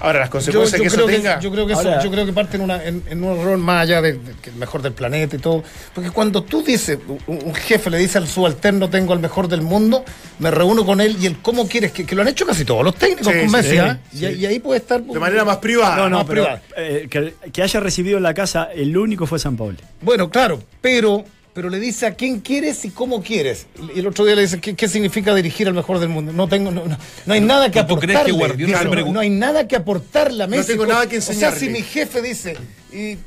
[0.00, 1.38] Ahora, las consecuencias yo que eso que, tenga.
[1.40, 3.58] yo creo que eso- Ahora- yo creo que parte en, una, en, en un error
[3.58, 5.62] más allá de, de que el mejor del planeta y todo.
[5.94, 9.62] Porque cuando tú dices, un, un jefe le dice al subalterno tengo al mejor del
[9.62, 10.04] mundo,
[10.38, 12.84] me reúno con él y el cómo quieres, que, que lo han hecho casi todos
[12.84, 13.78] los técnicos Sí, con sí, Messi,
[14.12, 14.26] sí, sí.
[14.26, 15.02] Y, y ahí puede estar.
[15.02, 15.96] de manera más privada.
[15.96, 16.62] No, no, más pero privada.
[16.76, 19.76] eh, que, que haya recibido en la casa, el único fue San Paolo.
[20.00, 23.66] Bueno, claro, pero, pero le dice a quién quieres y cómo quieres.
[23.94, 26.32] Y el otro día le dice, ¿qué, qué significa dirigir al mejor del mundo?
[26.32, 28.26] No tengo, no, no- no hay nada que ¿Tú crees aportarle.
[28.26, 30.68] que Guardiola Dice, le pregun- no hay nada que aportarle a Messi.
[30.72, 31.58] tengo nada que O sea, enseñarle.
[31.60, 32.56] si mi jefe dice,
[32.92, 33.18] y, eh,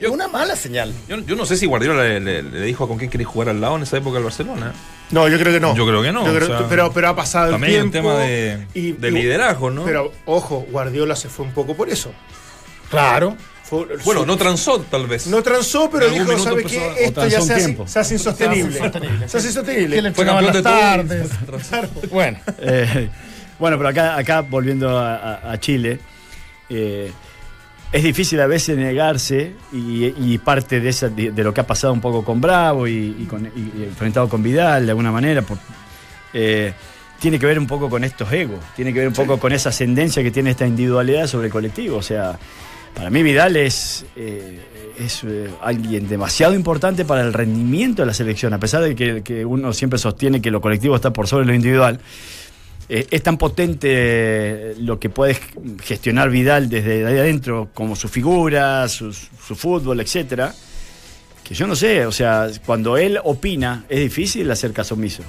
[0.00, 0.92] es una mala señal.
[1.08, 3.60] Yo, yo no sé si Guardiola le, le- le dijo con quién quería jugar al
[3.60, 4.72] lado en esa época del Barcelona.
[5.10, 5.74] No, yo creo que no.
[5.76, 7.80] Yo creo que no, Yo creo- o sea, pero, pero ha pasado el también hay
[7.80, 8.10] un tiempo.
[8.10, 8.66] tema de-
[8.98, 9.84] de liderazgo, ¿no?
[9.84, 12.12] Pero, ojo, Guardiola se fue un poco por eso.
[12.90, 13.36] Claro.
[13.68, 15.26] Fue- Bueno, su- no transó tal vez.
[15.26, 17.04] No transó, pero dijo, ¿sabe qué?
[17.04, 18.72] Esto ya se hace, se hace insostenible.
[18.72, 19.28] Se hace insostenible.
[19.28, 19.92] Se hace insostenible.
[19.92, 21.30] ¿Quién le Fue campeón de tardes?
[22.10, 23.08] Bueno, Eh,
[23.58, 25.98] bueno, pero acá, acá volviendo a, a- a Chile,
[26.70, 27.12] eh,
[27.92, 31.66] es difícil a veces negarse y, y parte de, esa, de, de lo que ha
[31.66, 35.10] pasado un poco con Bravo y, y con, y- y enfrentado con Vidal de alguna
[35.12, 35.58] manera, por-
[36.32, 36.72] eh,
[37.20, 39.70] tiene que ver un poco con estos egos, tiene que ver un poco con esa
[39.70, 41.96] ascendencia que tiene esta individualidad sobre el colectivo.
[41.96, 42.38] O sea,
[42.94, 44.60] para mí Vidal es, eh,
[44.98, 49.22] es eh, alguien demasiado importante para el rendimiento de la selección, a pesar de que,
[49.22, 52.00] que uno siempre sostiene que lo colectivo está por sobre lo individual.
[52.88, 55.36] Eh, es tan potente lo que puede
[55.82, 60.54] gestionar Vidal desde ahí adentro, como su figura, su, su fútbol, etcétera,
[61.48, 65.22] que yo no sé, o sea, cuando él opina, es difícil hacer caso omiso.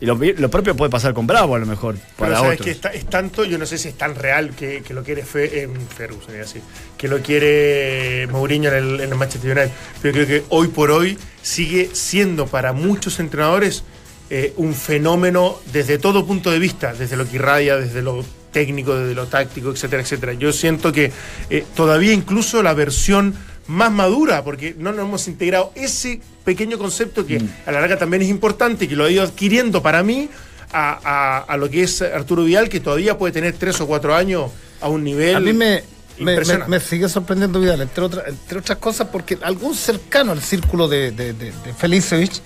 [0.00, 2.64] Y lo, lo propio puede pasar con Bravo, a lo mejor, Pero para sabes otros.
[2.64, 5.24] que está- es tanto, yo no sé si es tan real que, que lo quiere
[5.24, 6.62] Fe, eh, Ferguson, iba a decir,
[6.96, 9.70] que lo quiere Mourinho en el, en el Manchester United.
[10.00, 13.84] Pero creo que hoy por hoy sigue siendo para muchos entrenadores
[14.30, 18.94] eh, un fenómeno desde todo punto de vista, desde lo que irradia, desde lo técnico,
[18.96, 20.32] desde lo táctico, etcétera, etcétera.
[20.34, 21.12] Yo siento que
[21.50, 23.34] eh, todavía incluso la versión
[23.68, 28.22] más madura, porque no nos hemos integrado ese pequeño concepto que a la larga también
[28.22, 30.28] es importante que lo ha ido adquiriendo para mí
[30.72, 34.14] a, a- a lo que es Arturo Vidal, que todavía puede tener tres o cuatro
[34.14, 34.50] años
[34.80, 35.36] a un nivel.
[35.36, 35.82] a mí me,
[36.18, 36.70] me, me- Impresionante.
[36.70, 41.10] me sigue sorprendiendo Vidal, entre, otras entre otras cosas, porque algún cercano al círculo de,
[41.12, 42.40] de, de, de Felicevich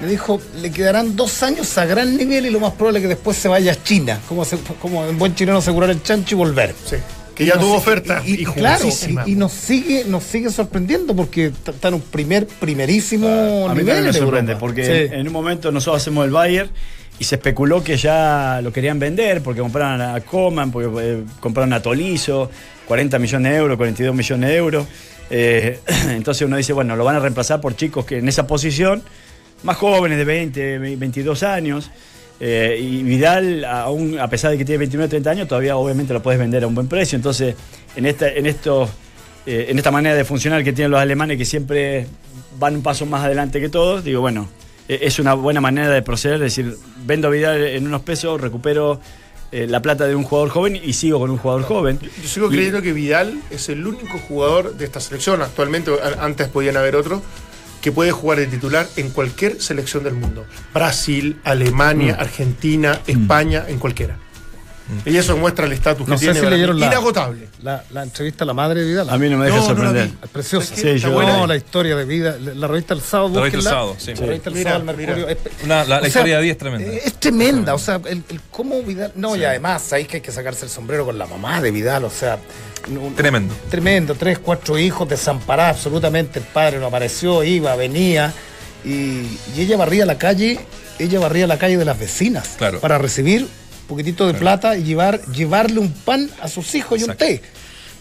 [0.00, 3.08] le dijo, le quedarán dos años a gran nivel y lo más probable es que
[3.08, 6.38] después se vaya a China, como, se- como en buen chileno asegurar el chancho y
[6.38, 6.74] volver.
[6.84, 6.96] Sí,
[7.36, 8.88] que ya tuvo oferta y, y, y claro,
[9.26, 13.28] y, y nos sigue nos sigue sorprendiendo porque está en un primer primerísimo
[13.68, 14.58] A mí nivel también me en sorprende, Europa.
[14.66, 15.14] porque Sí.
[15.14, 16.70] en un momento nosotros hacemos el Bayern
[17.18, 21.72] y se especuló que ya lo querían vender porque compraron a Coman, porque eh, compraron
[21.72, 22.50] a Tolizo,
[22.86, 24.86] 40 millones de euros, 42 millones de euros.
[25.30, 25.78] Eh,
[26.10, 29.02] entonces uno dice, bueno, lo van a reemplazar por chicos que en esa posición,
[29.62, 31.90] más jóvenes de 20, 22 años.
[32.40, 36.22] Eh, y Vidal, aún a pesar de que tiene 29, 30 años, todavía obviamente lo
[36.22, 37.16] puedes vender a un buen precio.
[37.16, 37.54] Entonces,
[37.96, 38.90] en esta, en estos
[39.46, 42.06] eh, en esta manera de funcionar que tienen los alemanes, que siempre
[42.58, 44.48] van un paso más adelante que todos, digo, bueno,
[44.88, 48.40] eh, es una buena manera de proceder, es decir, vendo a Vidal en unos pesos,
[48.40, 49.00] recupero
[49.52, 52.00] eh, la plata de un jugador joven y sigo con un jugador joven.
[52.20, 55.40] Yo sigo Y- creyendo que Vidal es el único jugador de esta selección.
[55.40, 57.22] Actualmente, antes podían haber otros,
[57.86, 60.44] que puede jugar de titular en cualquier selección del mundo.
[60.74, 62.20] Brasil, Alemania, Mm.
[62.20, 64.18] Argentina, España, en cualquiera.
[65.04, 66.34] Y eso muestra el estatus No que sé tiene.
[66.38, 66.56] si para mí.
[66.60, 67.48] leyeron la- Inagotable.
[67.62, 69.10] La, la entrevista a la madre de Vidal.
[69.10, 70.10] A mí no me deja No, no la sorprender.
[70.22, 70.74] Es preciosa.
[71.10, 71.46] No.
[71.46, 72.36] la historia de vida.
[72.38, 73.34] La revista El Sábado.
[73.34, 73.64] La revista El.
[73.64, 74.14] Sábado, sí.
[74.14, 75.16] La revista El Mira, Sábado, Mercurio.
[75.16, 75.30] mira.
[75.32, 76.92] Es- Una- la- historia de vida es tremenda.
[76.92, 77.74] Es tremenda.
[77.74, 79.12] O sea, el, el cómo Vidal.
[79.16, 82.04] No, y además, sabéis que hay que sacarse el sombrero con la mamá de Vidal.
[82.04, 82.38] O sea.
[82.88, 83.54] no- Tremendo.
[83.68, 84.14] Tremendo.
[84.14, 86.38] Tres, cuatro hijos desamparados absolutamente.
[86.38, 88.32] El padre no apareció, iba, venía.
[88.84, 88.90] Y,
[89.56, 90.60] y ella barría la calle.
[90.98, 92.54] Ella barría la calle de las vecinas.
[92.56, 92.80] Claro.
[92.80, 93.48] Para recibir
[93.86, 97.42] poquitito de plata y llevar, llevarle un pan a sus hijos y un té.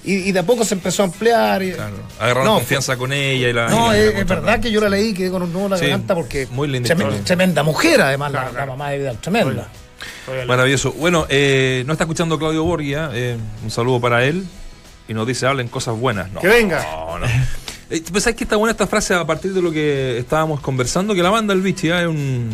[0.03, 1.63] Y, y de a poco se empezó a ampliar.
[1.63, 1.95] y- Claro.
[2.19, 3.69] Agarraron No, confianza con ella y la.
[3.69, 5.51] no, y la- es, la- es verdad que yo la leí y quedé con un
[5.51, 6.47] nudo en la Sí, garganta porque.
[6.51, 6.95] muy linda.
[7.23, 8.71] Tremenda mujer, además, la- Claro, la, claro.
[8.73, 9.17] mamá de Vidal.
[9.19, 9.67] Tremenda.
[10.47, 10.91] Maravilloso.
[10.93, 13.09] Bueno, eh, no está escuchando Claudio Borgia.
[13.13, 14.45] eh, un saludo para él.
[15.07, 16.31] Y nos dice, hablen cosas buenas.
[16.31, 16.83] No, Que venga.
[16.83, 17.25] No, no.
[17.91, 21.21] Eh, sabes que está buena esta frase a partir de lo que estábamos conversando, que
[21.21, 22.49] la banda El Vichy ah, es, un,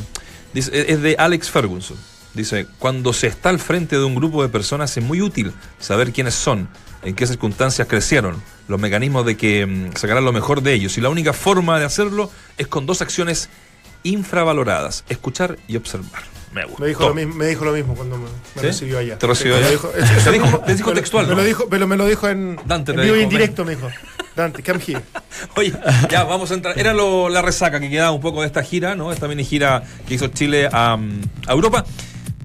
[0.54, 1.96] dice, es de Alex Ferguson.
[2.34, 6.14] Dice, cuando se está al frente de un grupo de personas es muy útil saber
[6.14, 6.70] quiénes son,
[7.04, 10.98] en qué circunstancias crecieron, los mecanismos de que mm, sacarán lo mejor de ellos.
[10.98, 13.50] Y la única forma de hacerlo es con dos acciones
[14.04, 16.22] infravaloradas, escuchar y observar.
[16.54, 16.82] Me gustó.
[16.82, 18.68] Me dijo, lo mismo, me dijo lo mismo cuando me, me ¿Sí?
[18.68, 19.18] recibió allá.
[19.18, 19.70] ¿Te recibió allá?
[19.70, 21.38] dijo- Te es- dijo- me- te dijo textual, Me ¿no?
[21.38, 23.76] lo dijo, pero me lo dijo en, Dante en vivo y dijo, en directo, me
[23.76, 23.90] dijo.
[24.36, 25.02] Dante, come here.
[25.56, 25.74] Oye,
[26.10, 26.78] ya vamos a entrar.
[26.78, 29.12] Era lo- la resaca que quedaba un poco de esta gira, ¿no?
[29.14, 31.86] Esta mini gira que hizo Chile a, mm, a Europa.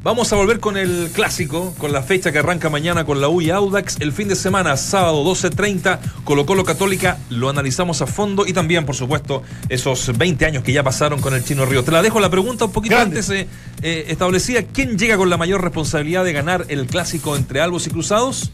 [0.07, 3.41] Vamos a volver con el clásico, con la fecha que arranca mañana con la U
[3.41, 3.97] y Audax.
[3.99, 8.87] El fin de semana, sábado 12.30, Colo Colo Católica, lo analizamos a fondo y también,
[8.87, 11.83] por supuesto, esos 20 años que ya pasaron con el Chino Río.
[11.83, 13.19] Te la dejo la pregunta un poquito Grande.
[13.19, 13.49] antes eh,
[13.83, 14.63] eh, establecida.
[14.63, 18.53] ¿Quién llega con la mayor responsabilidad de ganar el clásico entre Albos y Cruzados?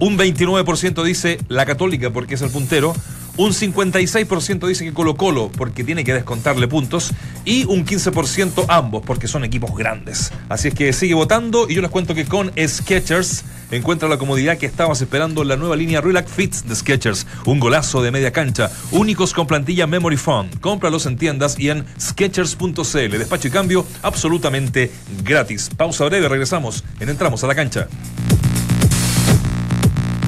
[0.00, 2.94] Un 29% dice la Católica porque es el puntero.
[3.36, 7.12] Un 56% dice que Colo Colo porque tiene que descontarle puntos.
[7.44, 10.32] Y un 15% ambos porque son equipos grandes.
[10.48, 14.58] Así es que sigue votando y yo les cuento que con Sketchers encuentra la comodidad
[14.58, 17.26] que estabas esperando en la nueva línea Relax Fits de Sketchers.
[17.44, 18.70] Un golazo de media cancha.
[18.90, 20.48] Únicos con plantilla Memory Foam.
[20.60, 23.18] Cómpralos en tiendas y en Sketchers.cl.
[23.18, 24.90] Despacho y cambio absolutamente
[25.24, 25.70] gratis.
[25.76, 27.88] Pausa breve, regresamos en Entramos a la cancha.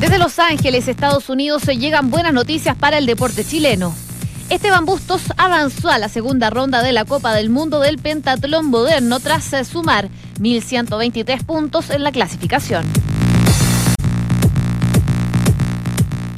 [0.00, 3.92] Desde Los Ángeles, Estados Unidos, se llegan buenas noticias para el deporte chileno.
[4.48, 9.18] Esteban Bustos avanzó a la segunda ronda de la Copa del Mundo del Pentatlón Moderno
[9.18, 10.08] tras eh, sumar
[10.38, 12.87] 1.123 puntos en la clasificación.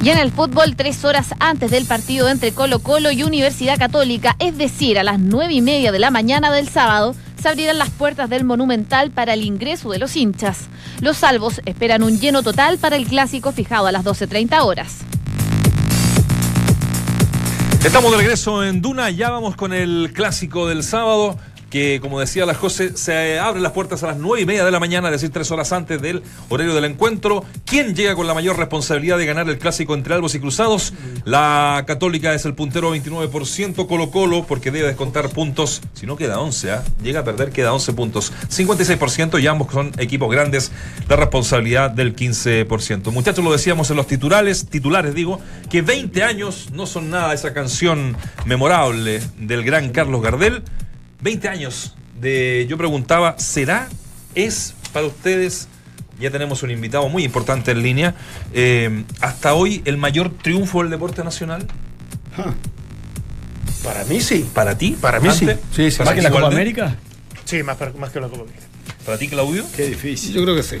[0.03, 4.35] Y en el fútbol, tres horas antes del partido entre Colo Colo y Universidad Católica,
[4.39, 7.89] es decir, a las nueve y media de la mañana del sábado, se abrirán las
[7.89, 10.67] puertas del Monumental para el ingreso de los hinchas.
[11.01, 14.99] Los salvos esperan un lleno total para el clásico fijado a las 12.30 horas.
[17.83, 21.39] Estamos de regreso en Duna, ya vamos con el clásico del sábado,
[21.71, 24.71] que como decía la José, se abren las puertas a las nueve y media de
[24.71, 27.45] la mañana, es decir, tres horas antes del horario del encuentro.
[27.65, 30.93] ¿Quién llega con la mayor responsabilidad de ganar el clásico entre Albos y Cruzados?
[31.23, 36.39] La Católica es el puntero 29%, Colo Colo, porque debe descontar puntos, si no queda
[36.39, 36.83] 11, ¿ah?
[37.01, 40.71] llega a perder, queda 11 puntos, 56% y ambos son equipos grandes,
[41.07, 43.11] la responsabilidad del 15%.
[43.11, 47.53] Muchachos, lo decíamos en los titulares, titulares digo, que 20 años no son nada esa
[47.53, 50.63] canción memorable del gran Carlos Gardel.
[51.21, 53.87] 20 años de, yo preguntaba, ¿será,
[54.35, 55.67] es para ustedes,
[56.19, 58.15] ya tenemos un invitado muy importante en línea,
[58.53, 61.67] eh, hasta hoy el mayor triunfo del deporte nacional?
[63.83, 64.47] Para mí sí.
[64.53, 64.95] ¿Para ti?
[64.99, 65.47] Para mí sí.
[65.75, 66.47] Sí, sí, ¿Para ¿Más que la Copa?
[66.47, 66.95] América?
[67.45, 68.63] Sí, más, para- más que la Copa América.
[69.05, 69.65] ¿Para ti, Claudio?
[69.75, 70.33] Qué difícil.
[70.33, 70.77] Yo creo que sí.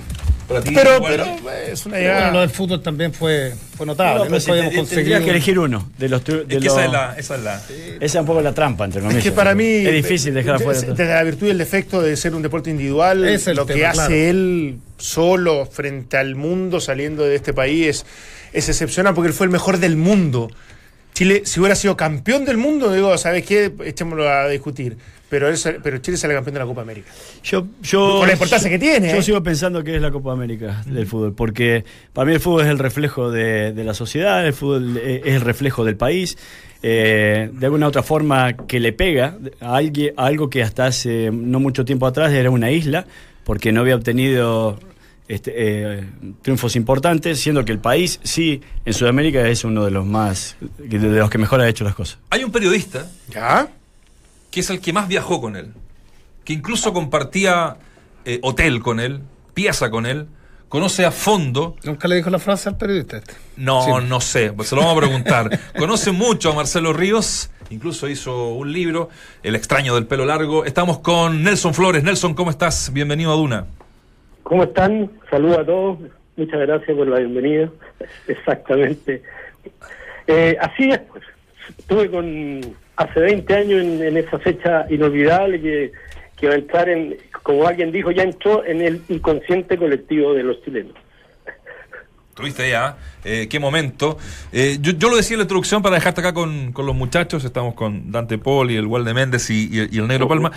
[0.51, 2.41] Para ti, Pero, igual- pero eh, es una Bueno, lo llegada.
[2.41, 4.13] del fútbol también fue, fue notable.
[4.13, 5.01] No, pero Nunca si habíamos te- conseguido.
[5.03, 7.15] tendrías que elegir uno de los de es que los- esa es la.
[7.17, 9.19] Esa es la Esa es un poco la trampa, entre comillas.
[9.19, 9.65] Es que para mí.
[9.65, 10.81] Es difícil dejar de- afuera.
[10.81, 10.87] de-.
[10.87, 13.95] Desde la virtud y el defecto de ser un deporte individual, Es lo que hace
[13.97, 14.13] claro.
[14.13, 18.05] él solo frente al mundo saliendo de este país es,
[18.53, 20.49] es excepcional porque él fue el mejor del mundo.
[21.13, 23.71] Chile, si hubiera sido campeón del mundo, digo, ¿sabes qué?
[23.83, 24.97] Echémoslo a discutir.
[25.31, 27.09] Pero, él pero Chile sale campeón de la Copa América.
[27.41, 29.23] Yo, yo, Con la importancia que tiene, Yo ¿eh?
[29.23, 32.67] sigo pensando que es la Copa América del fútbol, porque para mí el fútbol es
[32.67, 36.37] el reflejo de, de la sociedad, el fútbol es el reflejo del país.
[36.83, 41.31] eh, de alguna otra forma que le pega a, alguien, a algo que hasta hace
[41.31, 43.05] no mucho tiempo atrás era una isla,
[43.45, 44.79] porque no había obtenido
[45.27, 46.03] este, eh,
[46.41, 50.99] triunfos importantes, siendo que el país sí en Sudamérica es uno de los más, de
[50.99, 52.17] los que mejor ha hecho las cosas.
[52.31, 53.69] Hay un periodista ¿Ya?
[54.51, 55.73] Que es el que más viajó con él,
[56.43, 57.77] que incluso compartía
[58.25, 59.21] eh, hotel con él,
[59.53, 60.27] pieza con él,
[60.67, 61.75] conoce a fondo.
[61.83, 63.33] Nunca le dijo la frase al periodista este.
[63.55, 65.59] No, no sé, pues se lo vamos a preguntar.
[65.77, 69.09] Conoce mucho a Marcelo Ríos, incluso hizo un libro,
[69.43, 70.65] El extraño del pelo largo.
[70.65, 72.03] Estamos con Nelson Flores.
[72.03, 72.91] Nelson, ¿cómo estás?
[72.93, 73.65] Bienvenido a Duna.
[74.43, 75.11] ¿Cómo están?
[75.29, 75.99] Saludos a todos.
[76.35, 77.69] Muchas gracias por la bienvenida.
[78.27, 79.21] Exactamente.
[80.27, 81.23] Eh, así es, pues.
[81.77, 85.91] Estuve con hace 20 años en, en esa fecha inolvidable que,
[86.37, 90.43] que va a entrar en, como alguien dijo, ya entró en el inconsciente colectivo de
[90.43, 90.93] los chilenos.
[92.33, 94.17] Tuviste ya, eh, qué momento.
[94.53, 97.43] Eh, yo, yo lo decía en la introducción para dejarte acá con, con los muchachos.
[97.43, 100.49] Estamos con Dante Paul y el Walde Méndez y, y el- y el Negro Palma.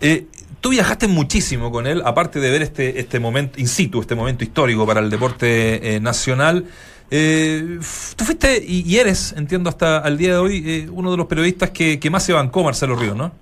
[0.00, 0.24] Eh,
[0.62, 4.42] tú viajaste muchísimo con él, aparte de ver este, este momento in situ, este momento
[4.42, 6.64] histórico para el deporte eh, nacional.
[7.10, 7.78] Eh,
[8.16, 11.26] tú fuiste y, y eres, entiendo hasta al día de hoy, eh, uno de los
[11.26, 13.32] periodistas que, que más se bancó Marcelo Ríos, ¿no?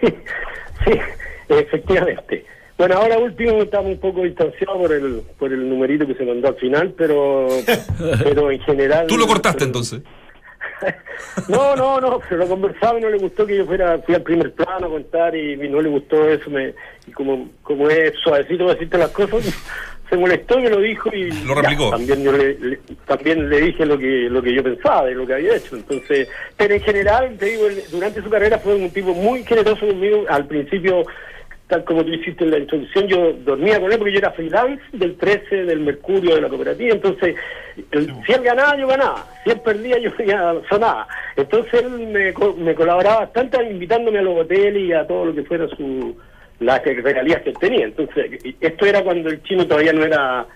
[0.84, 0.98] Sí,
[1.48, 2.44] efectivamente.
[2.76, 6.48] Bueno, ahora último estamos un poco distanciados por el, por el numerito que se mandó
[6.48, 7.46] al final, pero,
[8.24, 9.06] pero en general...
[9.06, 10.02] Tú lo cortaste entonces.
[11.48, 14.22] No, no, no, pero lo conversaba y no le gustó que yo fuera, fui al
[14.22, 16.74] primer plano a contar y, y no le gustó eso, me,
[17.06, 19.54] y como, como es suavecito para decirte las cosas,
[20.12, 21.84] se molestó y me lo dijo y Lo replicó.
[21.84, 25.14] ya, también yo le, le- también le dije lo que lo que yo pensaba de
[25.14, 28.90] lo que había hecho, entonces, pero en general, te digo, durante su carrera fue un
[28.90, 31.02] tipo muy generoso conmigo, al principio
[31.66, 34.82] tal como tú hiciste en la introducción, yo dormía con él porque yo era freelance
[34.92, 37.34] del 13 del Mercurio de la cooperativa, entonces
[37.92, 40.10] el- si él ganaba, yo ganaba, si él perdía, yo
[40.68, 41.08] sonaba.
[41.36, 45.44] Entonces él me, me colaboraba bastante invitándome a los hoteles y a todo lo que
[45.44, 46.14] fuera su
[46.62, 47.84] las regalías que él tenía.
[47.86, 50.46] Entonces, esto era cuando el chino todavía no era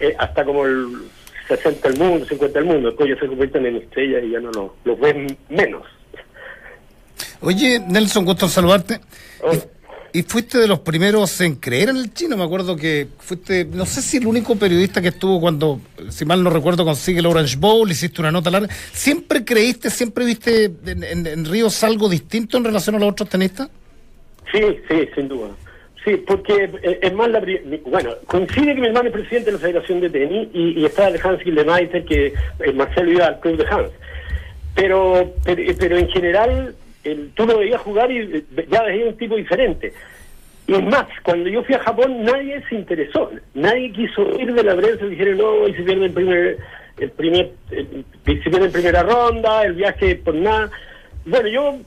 [0.00, 0.86] eh, hasta como el
[1.48, 4.50] 60 del mundo, 50 del mundo, después ya se convierten en estrellas y ya no
[4.52, 5.82] lo- los ven menos.
[7.40, 9.00] Oye, Nelson, gusto en saludarte.
[9.42, 9.52] Oh.
[10.12, 12.36] Y, y fuiste de los primeros en creer en el chino.
[12.36, 16.42] Me acuerdo que fuiste, no sé si el único periodista que estuvo cuando, si mal
[16.42, 18.68] no recuerdo, consigue el Orange Bowl, hiciste una nota larga.
[18.92, 23.28] ¿Siempre creíste, siempre viste en, en- en Ríos algo distinto en relación a los otros
[23.28, 23.68] tenistas?
[24.52, 25.50] Sí, sí, sin duda.
[26.04, 27.40] Sí, porque eh, es más la...
[27.86, 31.08] Bueno, coincide que mi hermano es presidente de la Federación de Tenis y, y está
[31.08, 32.26] el Hans Gildemeister, que
[32.60, 33.90] eh, Marcelo iba al club de Hans.
[34.74, 39.16] Pero, pero, pero en general, el, tú lo veías jugar y eh, ya veías un
[39.16, 39.92] tipo diferente.
[40.66, 44.62] Y es más, cuando yo fui a Japón nadie se interesó, nadie quiso ir de
[44.62, 46.58] la prensa y dijeron, no, y se pierde el primer,
[46.98, 50.70] el primer, el- se pierde en primera ronda, el viaje por nada.
[51.24, 51.78] Bueno, yo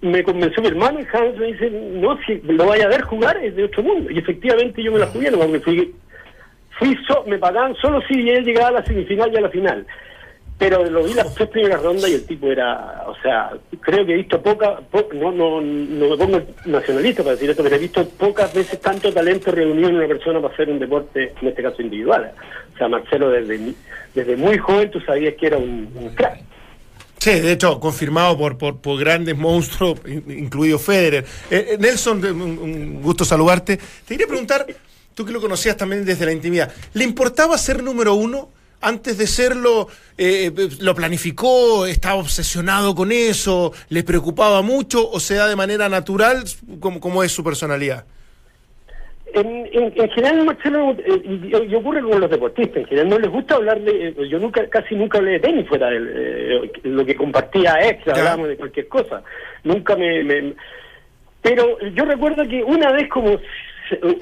[0.00, 3.36] me, convenció mi hermano y Hans me dice, no, si lo vaya a ver jugar
[3.38, 4.10] es de otro mundo.
[4.10, 5.94] Y efectivamente yo me la jugué, no, porque fui,
[6.78, 9.86] fui so- me pagaban solo si él llegaba a la semifinal y a la final.
[10.58, 14.12] Pero lo vi las tres primeras rondas y el tipo era, o sea, creo que
[14.12, 17.80] he visto poca, po- no, no, no me pongo nacionalista para decir esto, pero he
[17.80, 21.62] visto pocas veces tanto talento reunido en una persona para hacer un deporte, en este
[21.62, 22.30] caso individual.
[22.74, 23.72] O sea, Marcelo desde,
[24.14, 26.38] desde muy joven tú sabías que era un, un crack.
[27.22, 31.24] Sí, de hecho, confirmado por, por, grandes monstruos, in- incluido Federer.
[31.52, 33.76] Eh, eh, Nelson, un gusto saludarte.
[33.76, 34.66] Te quería preguntar,
[35.14, 38.48] tú que lo conocías también desde la intimidad, ¿le importaba ser número uno?
[38.80, 39.86] Antes de serlo,
[40.18, 41.86] eh, ¿lo planificó?
[41.86, 43.72] ¿Estaba obsesionado con eso?
[43.88, 45.08] ¿Le preocupaba mucho?
[45.08, 46.42] ¿O se da de manera natural?
[46.80, 48.04] como como es su personalidad?
[49.34, 53.30] En, en, en general, Marcelo, eh, y, ocurre con los deportistas, en general no les
[53.30, 57.04] gusta hablar de, eh, yo nunca, casi nunca hablé de tenis fuera de eh, lo
[57.06, 59.22] que compartía extra, hablábamos de cualquier cosa,
[59.64, 60.54] nunca me, me-
[61.40, 63.38] pero yo recuerdo que una vez como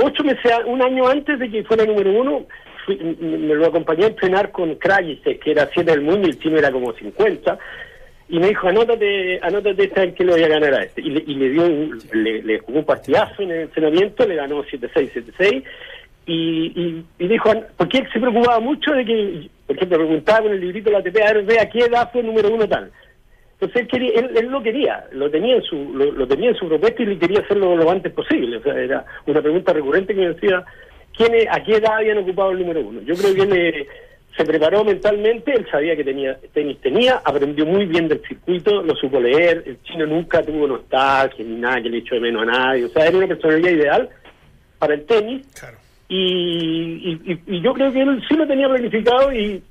[0.03, 2.47] ocho meses, un año antes de que fuera número uno,
[2.87, 6.39] fui- me lo acompañé a entrenar con Krajicek, que era siete del mundo y el
[6.39, 7.59] chino era como 50,
[8.31, 11.01] y me dijo, anótate, anótate esta vez que le voy a ganar a este.
[11.01, 14.37] Y le, y le dio un- le, le jugó un partidazo en el entrenamiento, le
[14.37, 15.65] ganó 7-6, 7-6,
[16.27, 16.33] y,
[16.81, 20.61] y, y dijo, porque él se preocupaba mucho de que, por ejemplo, preguntaba con el
[20.61, 22.91] librito de la ATP, a ver, ve a qué edad fue el número uno tal.
[23.55, 26.55] Entonces él, quería, él, él lo quería, lo tenía en su lo, lo tenía en
[26.57, 28.57] su propuesta y le quería hacerlo lo antes posible.
[28.59, 30.65] O sea, era una pregunta recurrente que me decía,
[31.17, 33.01] ¿quién es- ¿a qué edad habían ocupado el número uno?
[33.03, 33.87] Yo creo que él eh,
[34.41, 38.95] se preparó mentalmente, él sabía que tenía tenis tenía, aprendió muy bien del circuito, lo
[38.97, 42.47] supo leer, el chino nunca tuvo nostalgia ni nada que le echó de menos a
[42.47, 44.09] nadie, o sea, era una personalidad ideal
[44.79, 45.77] para el tenis Claro.
[46.09, 49.63] y, y- y- yo creo que él sí lo tenía planificado y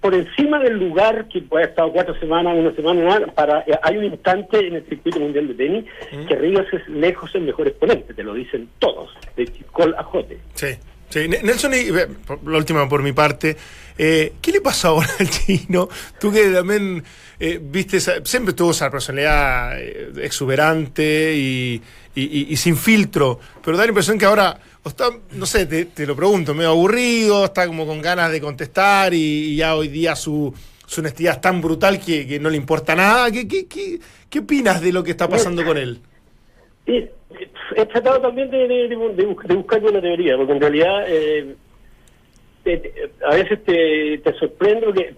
[0.00, 3.96] por encima del lugar que puede haber estado cuatro semanas, una semana, para, eh, hay
[3.96, 5.84] un instante en el circuito mundial de tenis
[6.28, 10.38] que Ríos es lejos el mejor exponente, te lo dicen todos, de Col a Jote.
[10.54, 10.68] Sí.
[11.22, 11.28] Sí.
[11.28, 13.56] Ne- Nelson, y, la última por mi parte,
[13.96, 15.88] eh, ¿qué le pasa ahora al chino?
[16.20, 17.02] Tú que también
[17.40, 21.82] eh, viste, esa- siempre tuvo esa personalidad eh, exuberante y,
[22.14, 25.86] y- y- y sin filtro, pero da la impresión que ahora, está, no sé, te,
[25.86, 29.18] te lo pregunto, medio aburrido, está como con ganas de contestar y,
[29.52, 30.54] y ya hoy día su,
[30.86, 33.30] su honestidad es tan brutal que, que no le importa nada.
[33.30, 33.98] ¿Qué, qué, qué,
[34.30, 36.00] qué opinas de lo que está pasando con él?
[36.86, 37.10] Y eh,
[37.76, 41.54] he tratado también de, de, de de buscar una teoría, porque en realidad eh,
[42.62, 45.14] te- te- a veces te, te sorprendo que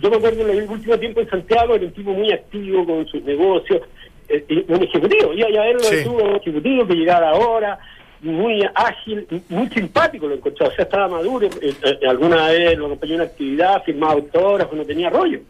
[0.00, 3.06] yo me acuerdo en el último tiempo en Santiago era un tipo muy activo con
[3.06, 3.82] sus negocios,
[4.28, 6.04] eh, y un ejecutivo, ya ya verlo Sí.
[6.04, 7.78] tuvo un ejecutivo que llegaba ahora,
[8.20, 12.86] muy ágil, muy simpático lo encontré, o sea, estaba maduro, eh, eh, alguna vez lo
[12.86, 15.40] acompañó en una actividad, firmaba autógrafos, no tenía rollo.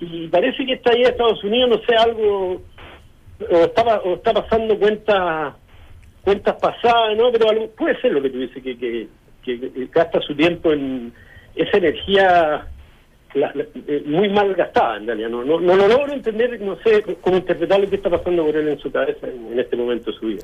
[0.00, 2.62] Y parece que está ahí en Estados Unidos, no sé, algo
[3.50, 5.54] o está, pa- o está pasando cuentas
[6.22, 7.30] cuentas pasadas, ¿no?
[7.32, 9.08] Pero algo- puede ser lo que tú dices, que, que,
[9.44, 11.12] que- que gasta su tiempo en
[11.54, 12.66] esa energía
[13.34, 15.28] la- la- eh, muy mal gastada, en realidad.
[15.30, 18.56] No, no, no lo logro entender, no sé cómo interpretar lo que está pasando por
[18.56, 20.42] él en su cabeza en, en este momento de su vida.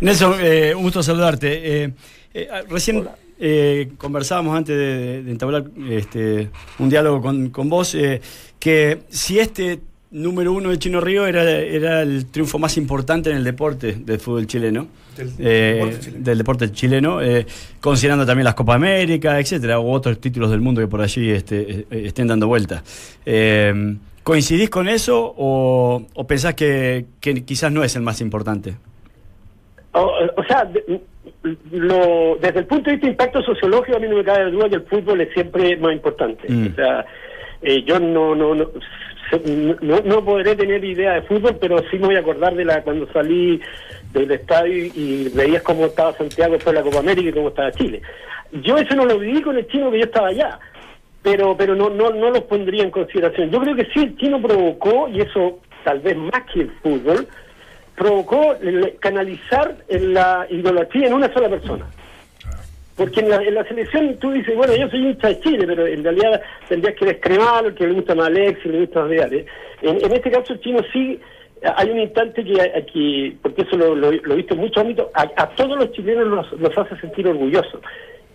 [0.00, 1.84] Nelson, eh, un gusto saludarte.
[1.84, 1.90] Eh,
[2.34, 3.06] eh, recién
[3.38, 8.20] eh, conversábamos antes de, de entablar este, un diálogo con, con vos, eh,
[8.58, 9.78] que si este
[10.12, 14.18] número uno de Chino Río era, era el triunfo más importante en el deporte del
[14.20, 14.86] fútbol chileno,
[15.16, 16.24] Del eh, deporte chileno.
[16.24, 17.46] del deporte chileno, eh,
[17.80, 21.80] considerando también las Copa América, etcétera, u otros títulos del mundo que por allí este,
[21.80, 22.82] eh, estén dando vuelta.
[23.26, 28.74] Eh, ¿Coincidís con eso o, o pensás que, que quizás no es el más importante?
[29.92, 31.00] O, o sea, de-
[31.72, 34.68] lo- desde el punto de vista de impacto sociológico, a mí no me cabe duda
[34.68, 36.46] que el fútbol es siempre más importante.
[36.48, 36.66] Mm.
[36.72, 37.04] O sea,
[37.62, 38.70] eh, yo no, no, no,
[39.80, 42.82] no, no podré tener idea de fútbol, pero sí me voy a acordar de la
[42.82, 43.60] cuando salí
[44.12, 48.02] del estadio y, veías cómo estaba Santiago de la Copa América y cómo estaba Chile.
[48.52, 50.58] Yo eso no lo viví con el chino que yo estaba allá,
[51.22, 53.50] pero pero no no no los pondría en consideración.
[53.50, 57.26] Yo creo que sí el chino provocó, y eso tal vez más que el fútbol,
[57.96, 61.86] provocó el- canalizar la idolatría en una sola persona.
[62.96, 65.86] Porque en la, en la selección tú dices, bueno, yo soy hincha de Chile, pero
[65.86, 69.32] en realidad tendrías que descremarlo, que le gusta más Alex, le gusta más Vidal.
[69.32, 69.46] ¿eh?
[69.80, 71.18] En, en este caso el chino sí,
[71.76, 72.52] hay un instante que,
[72.92, 75.90] que porque eso lo, lo, lo he visto en muchos ámbitos, a, a todos los
[75.92, 77.80] chilenos los, los hace sentir orgullosos.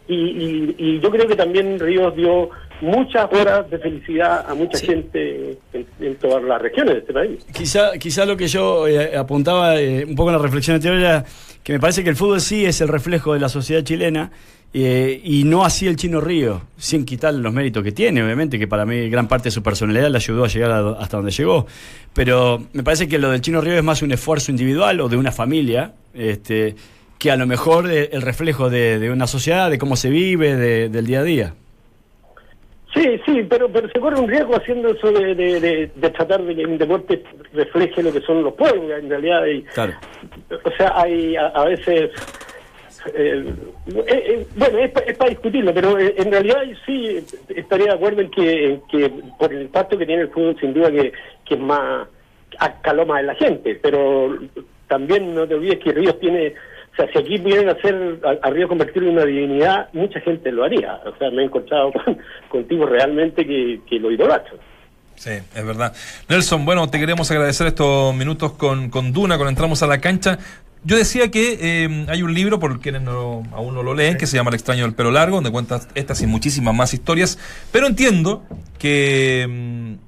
[0.07, 2.49] Y, y, y yo creo que también Ríos dio
[2.79, 7.45] muchas horas de felicidad a mucha gente en, en todas las regiones de este país.
[7.53, 11.25] Quizá, quizá lo que yo eh, apuntaba eh, un poco en la reflexión anterior era
[11.67, 14.31] que me parece que el fútbol sí es el reflejo de la sociedad chilena
[14.73, 18.69] eh, y no así el Chino Río, sin quitar los méritos que tiene, obviamente, que
[18.69, 21.67] para mí gran parte de su personalidad le ayudó a llegar hasta donde llegó.
[22.13, 25.17] Pero me parece que lo del Chino Río es más un esfuerzo individual o de
[25.17, 26.75] una familia, este,
[27.17, 30.87] que a lo mejor el reflejo de, de una sociedad, de cómo se vive, de-
[30.87, 31.53] del día a día.
[32.93, 36.41] Sí, sí, pero, pero se corre un riesgo haciendo eso de, de, de- de tratar
[36.41, 37.21] de que un deporte
[37.53, 39.43] refleje lo que son los pueblos, en realidad.
[39.43, 39.93] hay- Claro.
[40.63, 42.11] o sea, hay a, a veces...
[43.13, 43.43] eh,
[43.87, 48.21] eh, eh, bueno, es, es para discutirlo, pero eh, en realidad sí estaría de acuerdo
[48.21, 51.11] en que, en que por el impacto que tiene el fútbol, sin duda que,
[51.45, 52.07] que es más
[52.81, 54.35] caló más en la gente, pero
[54.87, 56.53] también no te olvides que Ríos tiene,
[56.97, 60.63] sea, si aquí pudieran hacer a, a Ríos convertirlo en una divinidad, mucha gente lo
[60.63, 60.99] haría.
[61.05, 62.17] O sea, me he encontrado con,
[62.49, 64.57] contigo realmente que, que lo idolatro.
[65.15, 65.93] Sí, es verdad.
[66.29, 70.37] Nelson, bueno, te queremos agradecer estos minutos con, con Duna, cuando entramos a la cancha.
[70.83, 74.27] Yo decía que eh, hay un libro, por quienes no, aún no lo leen, que
[74.27, 77.39] se llama El extraño del pelo largo, donde cuentas estas y muchísimas más historias.
[77.71, 78.43] Pero entiendo
[78.77, 80.06] que mm,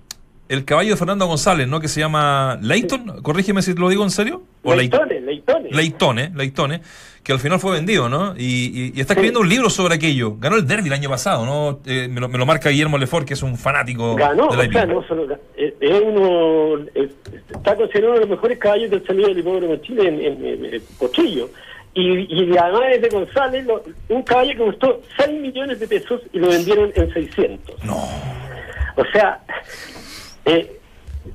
[0.49, 1.79] el caballo de Fernando González, ¿no?
[1.79, 4.41] Que se llama Leighton, corrígeme si lo digo en serio.
[4.63, 5.75] O Leit- Leitones, Leitones.
[5.75, 6.81] Leitone, Leitone,
[7.23, 8.35] que al final fue vendido, ¿no?
[8.35, 10.35] Y, y- y está escribiendo un libro sobre aquello.
[10.37, 11.79] Ganó el derby el año pasado, ¿no?
[11.85, 14.63] Eh, me, lo, me lo marca Guillermo Lefort, que es un fanático Ganó, de la
[14.67, 17.09] o sea, no solo eh, es uno, eh,
[17.51, 20.81] está considerado uno de los mejores caballos del salido del hipódromo de Chile en, en,
[20.97, 21.49] Pochillo.
[21.93, 26.21] Y, y además es de González, lo- un caballo que costó 6 millones de pesos
[26.33, 27.83] y lo vendieron en 600.
[27.83, 27.95] No.
[28.95, 29.39] O sea,
[30.45, 30.79] eh,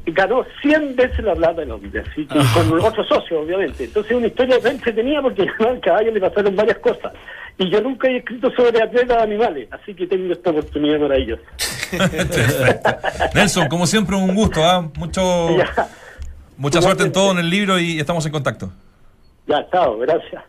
[0.06, 3.84] ganó 100 veces la plata hombre, así que con otros socios, obviamente.
[3.84, 7.12] Entonces es una historia entretenida porque al caballo le pasaron varias cosas.
[7.56, 11.38] Y yo nunca he escrito sobre atletas animales, así que tengo esta oportunidad para ellos.
[13.34, 14.64] Nelson, como siempre, un gusto.
[14.64, 14.90] ¿ah?
[14.96, 15.88] Mucho, Ya,
[16.56, 18.72] mucha suerte en todo en el libro y estamos en contacto.
[19.46, 20.42] ya, chao, gracias.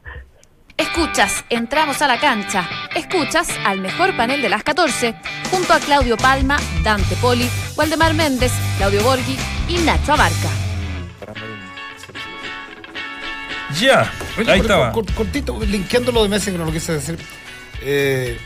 [0.77, 2.67] Escuchas, entramos a la cancha.
[2.95, 5.15] Escuchas al mejor panel de las 14,
[5.49, 9.37] junto a Claudio Palma, Dante Poli, Waldemar Méndez, Claudio Borghi
[9.69, 10.49] y Nacho Abarca.
[13.79, 14.09] Ya, ahí
[14.45, 14.91] pero estaba.
[14.91, 17.17] cor- cortito, linkeando lo de Messi, que no lo quise decir.
[17.81, 18.37] Eh,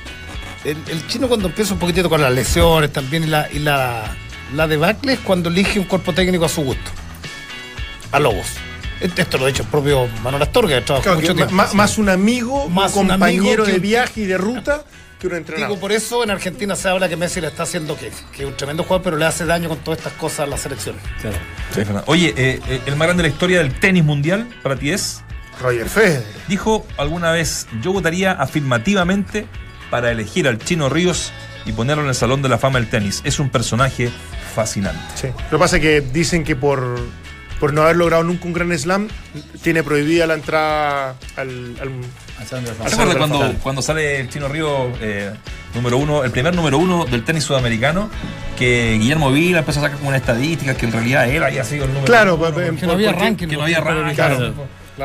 [0.64, 4.16] el, el chino cuando empieza un poquitito con las lesiones también y la, y la,
[4.56, 6.92] la debacle es cuando elige un cuerpo técnico a su gusto.
[8.12, 8.48] A Lobos.
[9.02, 11.54] Esto lo ha dicho el propio Manuel Astorga, que Claro, mucho que tiempo.
[11.56, 14.84] ma- más, un amigo, Más un compañero que- de viaje y de ruta
[15.20, 15.70] que un entrenador.
[15.70, 18.48] Digo, por eso en Argentina se habla que Messi le está haciendo que, que es
[18.48, 20.96] un tremendo jugador, pero le hace daño con todas estas cosas a la selección.
[21.22, 21.38] Claro.
[21.76, 21.82] Sí.
[22.06, 25.22] Oye, eh, eh, el más grande de la historia del tenis mundial para ti es.
[25.62, 26.24] Roger Federer.
[26.48, 29.46] Dijo alguna vez: Yo votaría afirmativamente
[29.90, 31.32] para elegir al Chino Ríos
[31.66, 33.22] y ponerlo en el Salón de la Fama del Tenis.
[33.26, 34.10] Es un personaje
[34.56, 35.02] fascinante.
[35.16, 35.28] Sí.
[35.52, 36.98] Lo que pasa es que dicen que por,
[37.60, 39.08] por no haber logrado nunca un gran slam,
[39.62, 41.76] tiene prohibida la entrada al.
[41.82, 41.92] al-
[42.40, 42.88] ¿Te Alfaro.
[42.94, 45.30] acuerdas cuando, cuando sale el Chino Río eh,
[45.76, 48.10] número uno, el primer número uno del tenis sudamericano?
[48.58, 51.84] Que Guillermo Vila empezó a sacar como una estadística que en realidad él había sido
[51.84, 52.52] el número Claro, uno.
[52.54, 53.48] pues, Que no había porque- ranking.
[53.48, 54.16] que no había ranking.
[54.16, 54.54] Claro.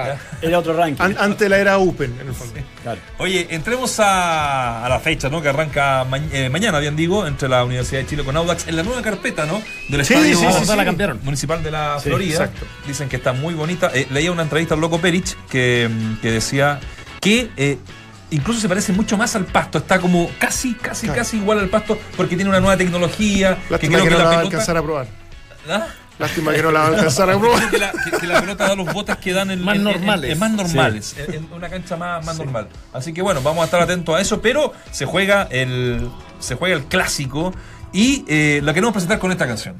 [0.02, 0.18] Claro.
[0.42, 1.02] Era otro ranking.
[1.02, 2.54] an- antes de la era Open, en el fondo.
[2.82, 3.00] Claro.
[3.18, 5.40] Oye, entremos a, a la fecha, ¿no?
[5.40, 8.76] Que arranca ma- eh, mañana, bien digo, entre la Universidad de Chile con Audax, en
[8.76, 9.62] la nueva carpeta, ¿no?
[9.88, 10.76] Del Sí, estadio sí, sí, sí.
[10.76, 11.20] la cambiaron.
[11.22, 12.30] municipal de la Sí, Florida.
[12.44, 12.66] exacto.
[12.86, 13.90] Dicen que está muy bonita.
[13.94, 16.80] Eh, leía una entrevista al Loco Perich que, mm, que decía
[17.20, 17.78] que eh,
[18.30, 19.78] incluso se parece mucho más al pasto.
[19.78, 21.20] Está como casi, casi, Claro.
[21.20, 23.56] casi igual al pasto porque tiene una nueva tecnología.
[23.70, 25.06] Lástima que que, creo que no la la va a alcanzar a probar.
[25.68, 25.86] ¿Ah?
[26.18, 27.70] Lástima que no la va a alcanzar a probar.
[27.70, 29.84] Que la, que- que la pelota da los botes que dan en, Más en- en-
[29.94, 30.30] normales.
[30.32, 32.68] en más normales, en, en una cancha más, más normal.
[32.92, 36.08] Así que bueno, vamos a estar atentos a eso, pero se juega el,
[36.38, 37.52] se juega el clásico
[37.92, 39.74] y eh, la queremos presentar con esta canción.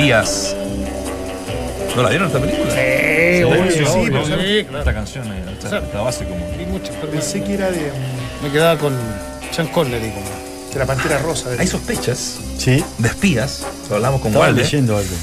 [0.00, 0.56] Espías.
[1.96, 2.70] ¿No la vieron esta película?
[2.70, 4.78] Sí, obvio, sí, obvio, sí, claro.
[4.78, 6.46] Esta canción, eh, esta, esta base como...
[6.56, 7.90] Vi muchas, pero Pensé que era de,
[8.42, 8.94] me quedaba con
[9.50, 10.26] Sean Connery como.
[10.72, 11.50] de la pantera rosa.
[11.50, 12.82] de- Hay sospechas Sí.
[12.98, 15.14] de espías, lo hablamos con Estaba Walde, leyendo algo.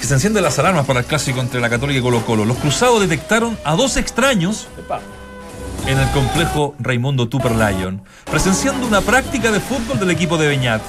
[0.00, 2.44] que se encienden las alarmas para el clásico entre la Católica y Colo Colo.
[2.44, 4.66] Los cruzados detectaron a dos extraños
[5.86, 10.82] en el complejo Raimundo Tupper Lion, presenciando una práctica de fútbol del equipo de Beñat.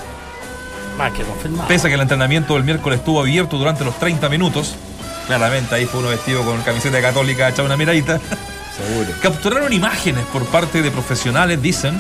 [1.00, 1.68] Más que confirmado.
[1.68, 4.76] Pese a que el entrenamiento del miércoles estuvo abierto durante los 30 minutos,
[5.26, 8.20] claramente ahí fue uno vestido con camiseta de católica, echado una miradita.
[8.78, 9.10] Seguro.
[9.22, 12.00] Capturaron imágenes por parte de profesionales, dicen,